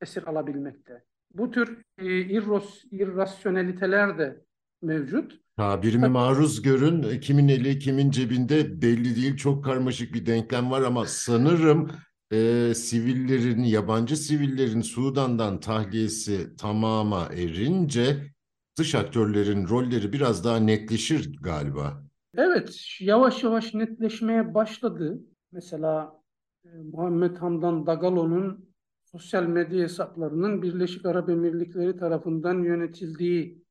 esir 0.00 0.26
alabilmekte. 0.26 1.04
Bu 1.34 1.50
tür 1.50 1.82
e, 1.98 2.20
irros, 2.20 2.84
irrasyoneliteler 2.90 4.18
de 4.18 4.44
mevcut. 4.82 5.40
Tabirime 5.56 6.08
maruz 6.08 6.62
görün. 6.62 7.20
Kimin 7.20 7.48
eli 7.48 7.78
kimin 7.78 8.10
cebinde 8.10 8.82
belli 8.82 9.16
değil. 9.16 9.36
Çok 9.36 9.64
karmaşık 9.64 10.14
bir 10.14 10.26
denklem 10.26 10.70
var 10.70 10.82
ama 10.82 11.04
sanırım 11.06 11.90
e, 12.32 12.72
sivillerin, 12.74 13.62
yabancı 13.62 14.16
sivillerin 14.16 14.80
Sudan'dan 14.80 15.60
tahliyesi 15.60 16.56
tamama 16.56 17.28
erince 17.32 18.16
dış 18.78 18.94
aktörlerin 18.94 19.68
rolleri 19.68 20.12
biraz 20.12 20.44
daha 20.44 20.56
netleşir 20.56 21.36
galiba. 21.42 22.04
Evet, 22.36 22.80
yavaş 23.00 23.42
yavaş 23.42 23.74
netleşmeye 23.74 24.54
başladı. 24.54 25.18
Mesela 25.52 26.20
e, 26.64 26.68
Muhammed 26.92 27.36
Hamdan 27.36 27.86
Dagalo'nun 27.86 28.63
sosyal 29.14 29.42
medya 29.42 29.82
hesaplarının 29.82 30.62
Birleşik 30.62 31.06
Arap 31.06 31.30
Emirlikleri 31.30 31.96
tarafından 31.96 32.62
yönetildiği 32.62 33.62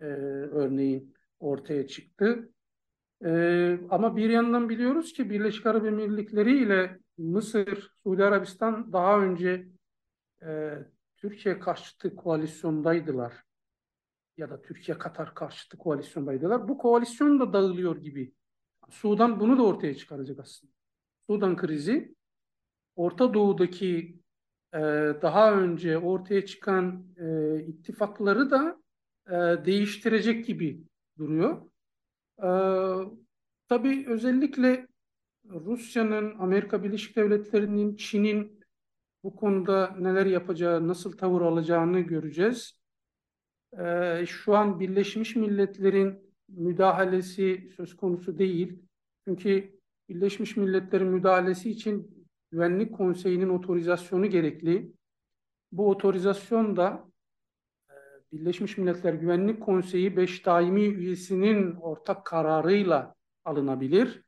e, 0.00 0.04
örneğin 0.04 1.14
ortaya 1.40 1.86
çıktı. 1.86 2.50
E, 3.24 3.30
ama 3.90 4.16
bir 4.16 4.30
yandan 4.30 4.68
biliyoruz 4.68 5.12
ki 5.12 5.30
Birleşik 5.30 5.66
Arap 5.66 5.86
Emirlikleri 5.86 6.62
ile 6.62 6.98
Mısır, 7.18 7.90
Suudi 8.02 8.24
Arabistan 8.24 8.92
daha 8.92 9.20
önce 9.20 9.68
e, 10.42 10.78
Türkiye 11.16 11.58
karşıtı 11.58 12.16
koalisyondaydılar. 12.16 13.32
Ya 14.36 14.50
da 14.50 14.62
Türkiye 14.62 14.98
Katar 14.98 15.34
karşıtı 15.34 15.78
koalisyondaydılar. 15.78 16.68
Bu 16.68 16.78
koalisyon 16.78 17.40
da 17.40 17.52
dağılıyor 17.52 17.96
gibi. 17.96 18.32
Sudan 18.90 19.40
bunu 19.40 19.58
da 19.58 19.62
ortaya 19.62 19.94
çıkaracak 19.94 20.40
aslında. 20.40 20.72
Sudan 21.30 21.56
krizi 21.56 22.14
Orta 22.96 23.34
Doğu'daki 23.34 24.20
e, 24.76 24.80
daha 25.22 25.52
önce 25.52 25.98
ortaya 25.98 26.46
çıkan 26.46 27.06
e, 27.16 27.58
ittifakları 27.66 28.50
da 28.50 28.82
e, 29.26 29.64
değiştirecek 29.64 30.46
gibi 30.46 30.84
duruyor. 31.18 31.62
E, 32.38 32.48
tabii 33.68 34.04
özellikle 34.08 34.86
Rusya'nın, 35.50 36.38
Amerika 36.38 36.84
Birleşik 36.84 37.16
Devletleri'nin, 37.16 37.96
Çin'in 37.96 38.60
bu 39.24 39.36
konuda 39.36 39.96
neler 39.98 40.26
yapacağı, 40.26 40.88
nasıl 40.88 41.12
tavır 41.12 41.40
alacağını 41.40 42.00
göreceğiz. 42.00 42.80
E, 43.78 44.26
şu 44.26 44.56
an 44.56 44.80
Birleşmiş 44.80 45.36
Milletler'in 45.36 46.34
müdahalesi 46.48 47.70
söz 47.76 47.96
konusu 47.96 48.38
değil. 48.38 48.82
Çünkü 49.24 49.78
Birleşmiş 50.08 50.56
Milletler'in 50.56 51.06
müdahalesi 51.06 51.70
için 51.70 52.15
Güvenlik 52.50 52.94
Konseyi'nin 52.94 53.48
otorizasyonu 53.48 54.26
gerekli. 54.26 54.92
Bu 55.72 55.90
otorizasyon 55.90 56.76
da 56.76 57.08
e, 57.90 57.94
Birleşmiş 58.32 58.78
Milletler 58.78 59.14
Güvenlik 59.14 59.62
Konseyi 59.62 60.16
5 60.16 60.46
daimi 60.46 60.82
üyesinin 60.82 61.74
ortak 61.74 62.24
kararıyla 62.24 63.14
alınabilir. 63.44 64.22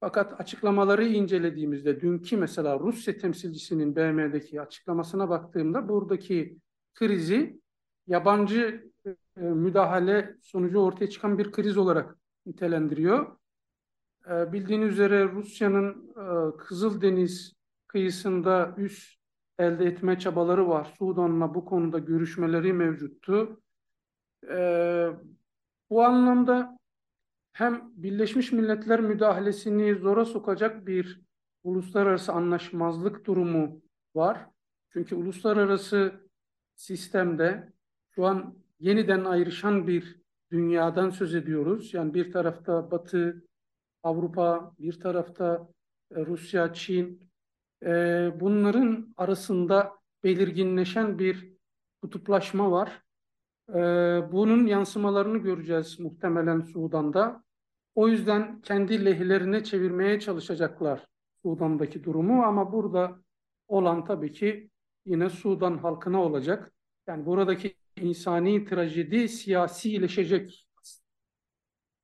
Fakat 0.00 0.40
açıklamaları 0.40 1.04
incelediğimizde 1.04 2.00
dünkü 2.00 2.36
mesela 2.36 2.78
Rusya 2.80 3.18
temsilcisinin 3.18 3.96
BM'deki 3.96 4.60
açıklamasına 4.60 5.28
baktığımda 5.28 5.88
buradaki 5.88 6.58
krizi 6.94 7.60
yabancı 8.06 8.90
e, 9.06 9.40
müdahale 9.40 10.36
sonucu 10.42 10.78
ortaya 10.78 11.10
çıkan 11.10 11.38
bir 11.38 11.52
kriz 11.52 11.76
olarak 11.78 12.16
nitelendiriyor. 12.46 13.37
E, 14.30 14.52
bildiğiniz 14.52 14.92
üzere 14.92 15.32
Rusya'nın 15.32 16.12
e, 16.16 16.56
Kızıldeniz 16.56 17.52
kıyısında 17.86 18.74
üs 18.76 19.16
elde 19.58 19.84
etme 19.84 20.18
çabaları 20.18 20.68
var. 20.68 20.94
Sudan'la 20.98 21.54
bu 21.54 21.64
konuda 21.64 21.98
görüşmeleri 21.98 22.72
mevcuttu. 22.72 23.60
E, 24.50 25.08
bu 25.90 26.04
anlamda 26.04 26.78
hem 27.52 27.90
Birleşmiş 27.96 28.52
Milletler 28.52 29.00
müdahalesini 29.00 29.94
zora 29.94 30.24
sokacak 30.24 30.86
bir 30.86 31.20
uluslararası 31.64 32.32
anlaşmazlık 32.32 33.26
durumu 33.26 33.82
var. 34.14 34.46
Çünkü 34.92 35.14
uluslararası 35.14 36.12
sistemde 36.76 37.72
şu 38.10 38.26
an 38.26 38.54
yeniden 38.80 39.24
ayrışan 39.24 39.86
bir 39.86 40.20
dünyadan 40.50 41.10
söz 41.10 41.34
ediyoruz. 41.34 41.94
Yani 41.94 42.14
bir 42.14 42.32
tarafta 42.32 42.90
Batı, 42.90 43.47
Avrupa, 44.02 44.74
bir 44.78 45.00
tarafta 45.00 45.68
e, 46.16 46.26
Rusya, 46.26 46.72
Çin. 46.72 47.30
E, 47.82 47.90
bunların 48.40 49.14
arasında 49.16 49.92
belirginleşen 50.24 51.18
bir 51.18 51.52
kutuplaşma 52.02 52.70
var. 52.70 53.02
E, 53.68 53.74
bunun 54.32 54.66
yansımalarını 54.66 55.38
göreceğiz 55.38 56.00
muhtemelen 56.00 56.60
Sudan'da. 56.60 57.44
O 57.94 58.08
yüzden 58.08 58.60
kendi 58.60 59.04
lehlerine 59.04 59.64
çevirmeye 59.64 60.20
çalışacaklar 60.20 61.06
Sudan'daki 61.42 62.04
durumu 62.04 62.42
ama 62.42 62.72
burada 62.72 63.18
olan 63.68 64.04
tabii 64.04 64.32
ki 64.32 64.70
yine 65.06 65.30
Sudan 65.30 65.78
halkına 65.78 66.22
olacak. 66.22 66.72
Yani 67.06 67.26
buradaki 67.26 67.74
insani 67.96 68.64
trajedi 68.64 69.28
siyasileşecek. 69.28 70.67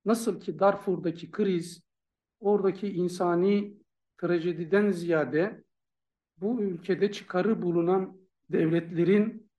Nasıl 0.04 0.40
ki 0.40 0.58
Darfur'daki 0.58 1.30
kriz 1.30 1.82
oradaki 2.40 2.88
insani 2.88 3.76
trajediden 4.18 4.90
ziyade 4.90 5.64
bu 6.40 6.60
ülkede 6.62 7.12
çıkarı 7.12 7.62
bulunan 7.62 8.16
devletlerin 8.50 9.50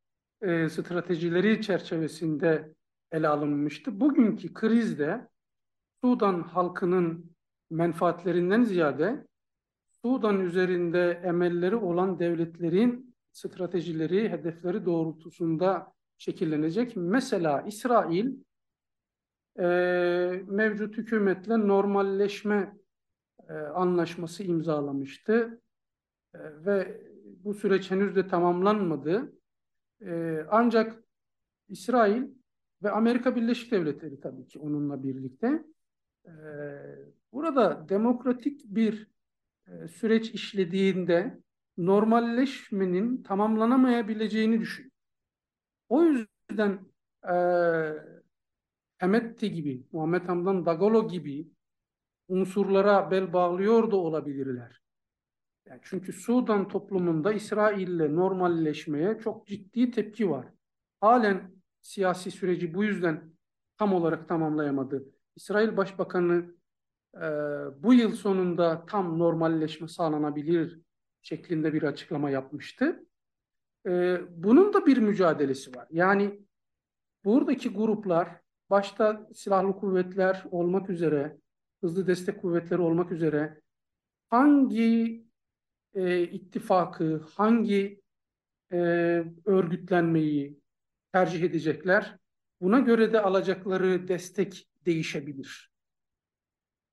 e, 0.41 0.69
stratejileri 0.69 1.61
çerçevesinde 1.61 2.73
ele 3.11 3.27
alınmıştı. 3.27 3.99
Bugünkü 3.99 4.53
krizde 4.53 5.27
Sudan 6.03 6.41
halkının 6.41 7.35
menfaatlerinden 7.69 8.63
ziyade 8.63 9.27
Sudan 10.01 10.39
üzerinde 10.39 11.21
emelleri 11.23 11.75
olan 11.75 12.19
devletlerin 12.19 13.15
stratejileri, 13.31 14.29
hedefleri 14.29 14.85
doğrultusunda 14.85 15.93
şekillenecek. 16.17 16.95
Mesela 16.95 17.61
İsrail 17.61 18.35
e, 19.59 19.65
mevcut 20.47 20.97
hükümetle 20.97 21.67
normalleşme 21.67 22.77
e, 23.49 23.53
anlaşması 23.53 24.43
imzalamıştı 24.43 25.61
e, 26.33 26.39
ve 26.65 27.01
bu 27.43 27.53
süreç 27.53 27.91
henüz 27.91 28.15
de 28.15 28.27
tamamlanmadı. 28.27 29.33
E, 30.01 30.39
ancak 30.49 31.03
İsrail 31.69 32.23
ve 32.83 32.91
Amerika 32.91 33.35
Birleşik 33.35 33.71
Devletleri 33.71 34.19
tabii 34.19 34.47
ki 34.47 34.59
onunla 34.59 35.03
birlikte 35.03 35.63
e, 36.25 36.31
burada 37.31 37.89
demokratik 37.89 38.65
bir 38.65 39.07
e, 39.67 39.87
süreç 39.87 40.29
işlediğinde 40.29 41.39
normalleşmenin 41.77 43.23
tamamlanamayabileceğini 43.23 44.59
düşün. 44.59 44.91
O 45.89 46.03
yüzden 46.03 46.79
e, 47.23 47.35
Emetti 49.01 49.51
gibi, 49.51 49.83
Muhammed 49.91 50.27
Hamdan 50.27 50.65
Dagalo 50.65 51.07
gibi 51.07 51.47
unsurlara 52.27 53.11
bel 53.11 53.33
bağlıyor 53.33 53.91
da 53.91 53.95
olabilirler. 53.95 54.81
Yani 55.65 55.79
çünkü 55.83 56.13
Sudan 56.13 56.67
toplumunda 56.67 57.33
İsrail'le 57.33 58.15
normalleşmeye 58.15 59.19
çok 59.19 59.47
ciddi 59.47 59.91
tepki 59.91 60.29
var. 60.29 60.47
Halen 61.01 61.51
siyasi 61.81 62.31
süreci 62.31 62.73
bu 62.73 62.83
yüzden 62.83 63.33
tam 63.77 63.93
olarak 63.93 64.27
tamamlayamadı. 64.29 65.05
İsrail 65.35 65.77
Başbakanı 65.77 66.55
e, 67.15 67.25
bu 67.83 67.93
yıl 67.93 68.11
sonunda 68.11 68.85
tam 68.85 69.19
normalleşme 69.19 69.87
sağlanabilir 69.87 70.79
şeklinde 71.21 71.73
bir 71.73 71.83
açıklama 71.83 72.29
yapmıştı. 72.29 73.05
E, 73.87 74.21
bunun 74.29 74.73
da 74.73 74.85
bir 74.85 74.97
mücadelesi 74.97 75.75
var. 75.75 75.87
Yani 75.91 76.39
buradaki 77.25 77.69
gruplar 77.69 78.44
başta 78.69 79.27
silahlı 79.33 79.75
kuvvetler 79.75 80.43
olmak 80.51 80.89
üzere, 80.89 81.37
hızlı 81.81 82.07
destek 82.07 82.41
kuvvetleri 82.41 82.81
olmak 82.81 83.11
üzere 83.11 83.61
hangi 84.29 85.25
e, 85.93 86.23
ittifakı, 86.23 87.25
hangi 87.35 88.01
e, 88.71 88.77
örgütlenmeyi 89.45 90.59
tercih 91.13 91.41
edecekler? 91.43 92.17
Buna 92.61 92.79
göre 92.79 93.13
de 93.13 93.21
alacakları 93.21 94.07
destek 94.07 94.69
değişebilir. 94.85 95.71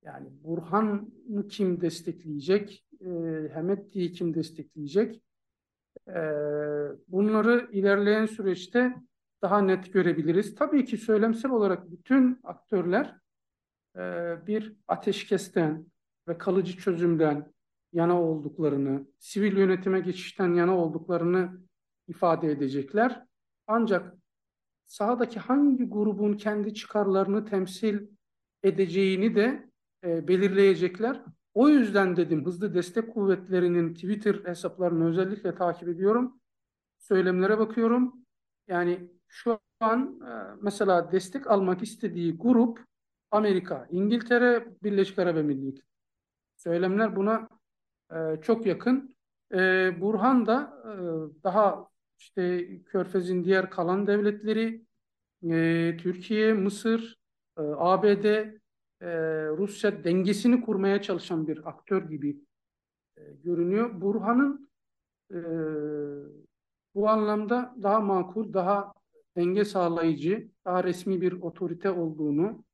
Yani 0.03 0.29
Burhan'ı 0.45 1.49
kim 1.49 1.81
destekleyecek? 1.81 2.85
E, 3.01 3.09
Hemedti'yi 3.53 4.13
kim 4.13 4.35
destekleyecek? 4.35 5.23
E, 6.09 6.21
bunları 7.09 7.69
ilerleyen 7.73 8.27
süreçte 8.27 8.95
daha 9.43 9.61
net 9.61 9.93
görebiliriz. 9.93 10.55
Tabii 10.55 10.85
ki 10.85 10.99
söylemsel 10.99 11.51
olarak 11.51 11.91
bütün 11.91 12.41
aktörler 12.45 13.17
e, 13.97 14.01
bir 14.47 14.77
ateşkesten 14.89 15.87
ve 16.29 16.39
kalıcı 16.39 16.77
çözümden 16.77 17.53
yana 17.93 18.23
olduklarını, 18.23 19.07
sivil 19.19 19.57
yönetime 19.57 20.01
geçişten 20.01 20.55
yana 20.55 20.77
olduklarını 20.77 21.61
ifade 22.09 22.51
edecekler. 22.51 23.27
Ancak 23.67 24.15
sahadaki 24.87 25.41
hangi 25.41 25.89
grubun 25.89 26.35
kendi 26.35 26.75
çıkarlarını 26.75 27.45
temsil 27.45 28.07
edeceğini 28.63 29.37
de 29.37 29.71
e, 30.05 30.29
belirleyecekler. 30.29 31.23
O 31.55 31.69
yüzden 31.69 32.17
dedim 32.17 32.45
hızlı 32.45 32.75
destek 32.75 33.15
kuvvetlerinin 33.15 33.95
Twitter 33.95 34.35
hesaplarını 34.45 35.09
özellikle 35.09 35.55
takip 35.55 35.89
ediyorum. 35.89 36.41
Söylemlere 36.99 37.59
bakıyorum. 37.59 38.15
Yani 38.69 39.11
şu 39.33 39.61
an 39.81 40.21
e, 40.21 40.57
mesela 40.61 41.13
destek 41.13 41.51
almak 41.51 41.83
istediği 41.83 42.37
grup 42.39 42.85
Amerika, 43.31 43.87
İngiltere, 43.91 44.69
Birleşik 44.83 45.19
Arap 45.19 45.37
Emirlikleri. 45.37 45.87
Söylemler 46.57 47.17
buna 47.17 47.49
e, 48.13 48.41
çok 48.43 48.67
yakın. 48.67 49.17
E, 49.55 49.91
Burhan 50.01 50.47
da 50.47 50.83
daha 51.45 51.89
işte 52.19 52.69
Körfez'in 52.85 53.45
diğer 53.45 53.71
kalan 53.71 54.07
devletleri, 54.07 54.85
Türkiye, 55.99 56.53
Mısır, 56.53 57.19
ABD, 57.57 58.47
Rusya 59.59 60.05
dengesini 60.05 60.61
kurmaya 60.65 61.03
çalışan 61.03 61.47
bir 61.47 61.69
aktör 61.69 62.09
gibi 62.09 62.41
görünüyor. 63.17 64.01
Burhan'ın 64.01 64.71
bu 66.95 67.09
anlamda 67.09 67.75
daha 67.83 68.01
makul, 68.01 68.53
daha 68.53 68.93
denge 69.37 69.65
sağlayıcı, 69.65 70.49
daha 70.65 70.85
resmi 70.85 71.21
bir 71.21 71.33
otorite 71.33 71.91
olduğunu 71.91 72.65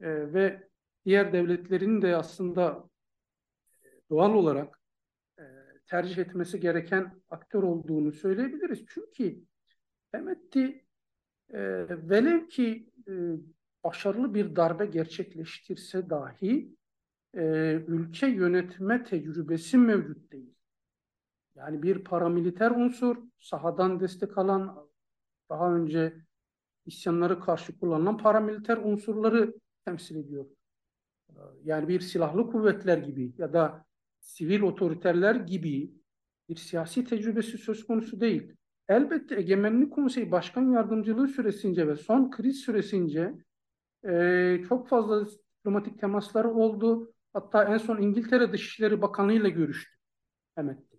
e, 0.00 0.32
ve 0.34 0.68
diğer 1.04 1.32
devletlerin 1.32 2.02
de 2.02 2.16
aslında 2.16 2.88
doğal 4.10 4.34
olarak 4.34 4.80
e, 5.38 5.42
tercih 5.86 6.18
etmesi 6.18 6.60
gereken 6.60 7.22
aktör 7.30 7.62
olduğunu 7.62 8.12
söyleyebiliriz. 8.12 8.84
Çünkü 8.88 9.44
Hemeti 10.12 10.84
e, 11.52 11.86
velev 11.88 12.48
ki 12.48 12.90
e, 13.08 13.12
başarılı 13.84 14.34
bir 14.34 14.56
darbe 14.56 14.86
gerçekleştirse 14.86 16.10
dahi 16.10 16.74
e, 17.34 17.42
ülke 17.86 18.26
yönetme 18.26 19.04
tecrübesi 19.04 19.78
mevcut 19.78 20.32
değil. 20.32 20.54
Yani 21.54 21.82
bir 21.82 22.04
paramiliter 22.04 22.70
unsur, 22.70 23.16
sahadan 23.38 24.00
destek 24.00 24.38
alan, 24.38 24.83
daha 25.54 25.74
önce 25.74 26.16
isyanları 26.86 27.40
karşı 27.40 27.78
kullanılan 27.78 28.18
paramiliter 28.18 28.76
unsurları 28.76 29.54
temsil 29.84 30.16
ediyor. 30.16 30.46
Yani 31.64 31.88
bir 31.88 32.00
silahlı 32.00 32.46
kuvvetler 32.50 32.98
gibi 32.98 33.32
ya 33.38 33.52
da 33.52 33.84
sivil 34.20 34.60
otoriterler 34.60 35.34
gibi 35.34 35.94
bir 36.48 36.56
siyasi 36.56 37.04
tecrübesi 37.04 37.58
söz 37.58 37.86
konusu 37.86 38.20
değil. 38.20 38.52
Elbette 38.88 39.36
Egemenlik 39.36 39.92
Konseyi 39.92 40.32
Başkan 40.32 40.72
Yardımcılığı 40.72 41.28
süresince 41.28 41.88
ve 41.88 41.96
son 41.96 42.30
kriz 42.30 42.56
süresince 42.56 43.34
e, 44.08 44.64
çok 44.68 44.88
fazla 44.88 45.26
diplomatik 45.58 46.00
temasları 46.00 46.50
oldu. 46.50 47.12
Hatta 47.32 47.64
en 47.64 47.78
son 47.78 48.02
İngiltere 48.02 48.52
Dışişleri 48.52 49.02
Bakanı 49.02 49.32
ile 49.32 49.50
görüştü. 49.50 49.96
Hemetti. 50.54 50.98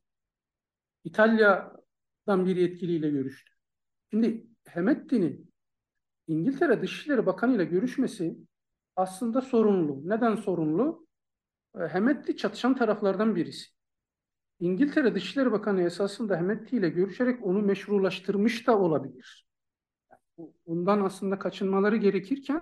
İtalya'dan 1.03 2.45
bir 2.45 2.55
yetkiliyle 2.55 3.09
görüştü. 3.09 3.54
Şimdi 4.11 4.47
Hemetti'nin 4.67 5.53
İngiltere 6.27 6.81
Dışişleri 6.81 7.25
Bakanı 7.25 7.55
ile 7.55 7.65
görüşmesi 7.65 8.37
aslında 8.95 9.41
sorunlu. 9.41 10.09
Neden 10.09 10.35
sorunlu? 10.35 11.07
E, 11.75 11.79
Hemetti 11.79 12.37
çatışan 12.37 12.75
taraflardan 12.75 13.35
birisi. 13.35 13.75
İngiltere 14.59 15.15
Dışişleri 15.15 15.51
Bakanı 15.51 15.81
esasında 15.81 16.37
Hemetti 16.37 16.77
ile 16.77 16.89
görüşerek 16.89 17.45
onu 17.45 17.61
meşrulaştırmış 17.61 18.67
da 18.67 18.79
olabilir. 18.79 19.45
Bundan 20.67 21.01
aslında 21.01 21.39
kaçınmaları 21.39 21.97
gerekirken 21.97 22.61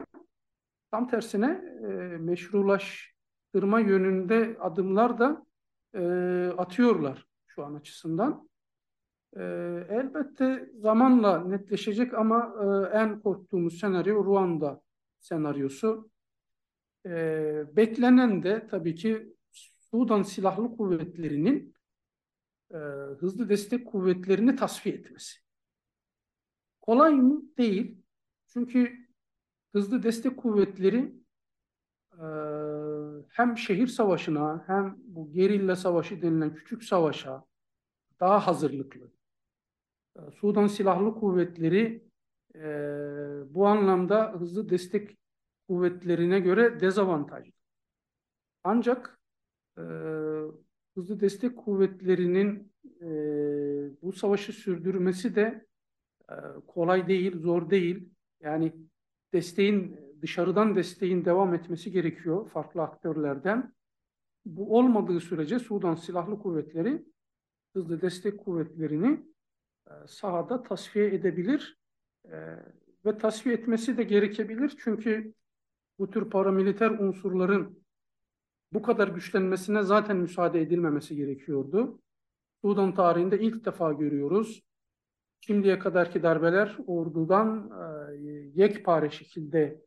tam 0.91 1.07
tersine 1.07 1.61
e, 1.81 1.87
meşrulaştırma 2.17 3.79
yönünde 3.79 4.57
adımlar 4.59 5.19
da 5.19 5.45
e, 5.93 6.01
atıyorlar 6.57 7.27
şu 7.47 7.65
an 7.65 7.73
açısından. 7.73 8.49
E, 9.37 9.43
elbette 9.89 10.69
zamanla 10.75 11.43
netleşecek 11.43 12.13
ama 12.13 12.55
e, 12.61 12.97
en 12.97 13.19
korktuğumuz 13.19 13.79
senaryo 13.79 14.25
Ruanda 14.25 14.81
senaryosu. 15.19 16.09
E, 17.05 17.75
beklenen 17.75 18.43
de 18.43 18.67
tabii 18.67 18.95
ki 18.95 19.33
Sudan 19.91 20.23
Silahlı 20.23 20.77
Kuvvetleri'nin 20.77 21.73
e, 22.71 22.77
hızlı 23.19 23.49
destek 23.49 23.87
kuvvetlerini 23.87 24.55
tasfiye 24.55 24.95
etmesi. 24.95 25.39
Kolay 26.81 27.13
mı? 27.13 27.41
Değil. 27.57 28.03
Çünkü 28.47 29.07
hızlı 29.71 30.03
destek 30.03 30.37
kuvvetleri 30.37 31.13
e, 32.13 32.25
hem 33.29 33.57
şehir 33.57 33.87
savaşına 33.87 34.63
hem 34.67 34.95
bu 34.97 35.31
gerilla 35.31 35.75
savaşı 35.75 36.21
denilen 36.21 36.53
küçük 36.53 36.83
savaşa 36.83 37.45
daha 38.19 38.47
hazırlıklı. 38.47 39.11
E, 40.15 40.31
Sudan 40.31 40.67
Silahlı 40.67 41.13
Kuvvetleri 41.15 42.03
e, 42.55 42.63
bu 43.49 43.67
anlamda 43.67 44.31
hızlı 44.31 44.69
destek 44.69 45.17
kuvvetlerine 45.67 46.39
göre 46.39 46.79
dezavantajlı. 46.79 47.51
Ancak 48.63 49.19
e, 49.77 49.83
hızlı 50.95 51.19
destek 51.19 51.57
kuvvetlerinin 51.57 52.73
e, 53.01 53.07
bu 54.01 54.13
savaşı 54.13 54.53
sürdürmesi 54.53 55.35
de 55.35 55.65
e, 56.29 56.35
kolay 56.67 57.07
değil, 57.07 57.37
zor 57.37 57.69
değil. 57.69 58.09
Yani 58.41 58.73
desteğin 59.33 59.99
dışarıdan 60.21 60.75
desteğin 60.75 61.25
devam 61.25 61.53
etmesi 61.53 61.91
gerekiyor 61.91 62.49
farklı 62.49 62.81
aktörlerden. 62.81 63.73
Bu 64.45 64.77
olmadığı 64.77 65.19
sürece 65.19 65.59
Sudan 65.59 65.95
Silahlı 65.95 66.39
Kuvvetleri 66.39 67.05
hızlı 67.73 68.01
destek 68.01 68.39
kuvvetlerini 68.39 69.32
sahada 70.07 70.63
tasfiye 70.63 71.13
edebilir 71.13 71.79
e, 72.25 72.37
ve 73.05 73.17
tasfiye 73.17 73.55
etmesi 73.55 73.97
de 73.97 74.03
gerekebilir. 74.03 74.75
Çünkü 74.83 75.33
bu 75.99 76.09
tür 76.09 76.29
paramiliter 76.29 76.91
unsurların 76.91 77.83
bu 78.73 78.81
kadar 78.81 79.07
güçlenmesine 79.07 79.83
zaten 79.83 80.17
müsaade 80.17 80.61
edilmemesi 80.61 81.15
gerekiyordu. 81.15 82.01
Sudan 82.61 82.93
tarihinde 82.93 83.39
ilk 83.39 83.65
defa 83.65 83.93
görüyoruz. 83.93 84.63
Şimdiye 85.39 85.79
kadarki 85.79 86.23
darbeler 86.23 86.77
ordudan 86.87 87.71
e, 87.71 88.31
yekpare 88.55 89.09
şekilde 89.09 89.81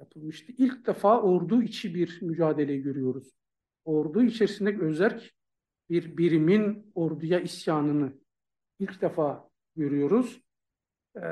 yapılmıştı. 0.00 0.52
İlk 0.58 0.86
defa 0.86 1.22
ordu 1.22 1.62
içi 1.62 1.94
bir 1.94 2.22
mücadele 2.22 2.76
görüyoruz. 2.76 3.32
Ordu 3.84 4.22
içerisinde 4.22 4.78
özerk 4.80 5.34
bir 5.90 6.16
birimin 6.16 6.92
orduya 6.94 7.40
isyanını 7.40 8.21
ilk 8.78 9.02
defa 9.02 9.48
görüyoruz. 9.76 10.42
E, 11.16 11.22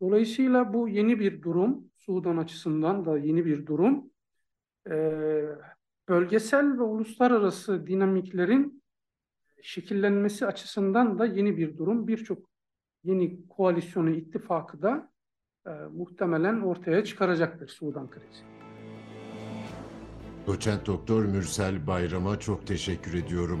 dolayısıyla 0.00 0.74
bu 0.74 0.88
yeni 0.88 1.20
bir 1.20 1.42
durum. 1.42 1.90
Sudan 1.96 2.36
açısından 2.36 3.06
da 3.06 3.18
yeni 3.18 3.46
bir 3.46 3.66
durum. 3.66 4.10
E, 4.90 4.94
bölgesel 6.08 6.78
ve 6.78 6.82
uluslararası 6.82 7.86
dinamiklerin 7.86 8.82
şekillenmesi 9.62 10.46
açısından 10.46 11.18
da 11.18 11.26
yeni 11.26 11.56
bir 11.56 11.78
durum. 11.78 12.08
Birçok 12.08 12.50
yeni 13.04 13.48
koalisyonu, 13.48 14.10
ittifakı 14.10 14.82
da 14.82 15.12
e, 15.66 15.70
muhtemelen 15.70 16.60
ortaya 16.60 17.04
çıkaracaktır 17.04 17.68
Sudan 17.68 18.10
krizi. 18.10 18.42
Doçent 20.46 20.86
Doktor 20.86 21.24
Mürsel 21.24 21.86
Bayram'a 21.86 22.38
çok 22.38 22.66
teşekkür 22.66 23.14
ediyorum. 23.14 23.60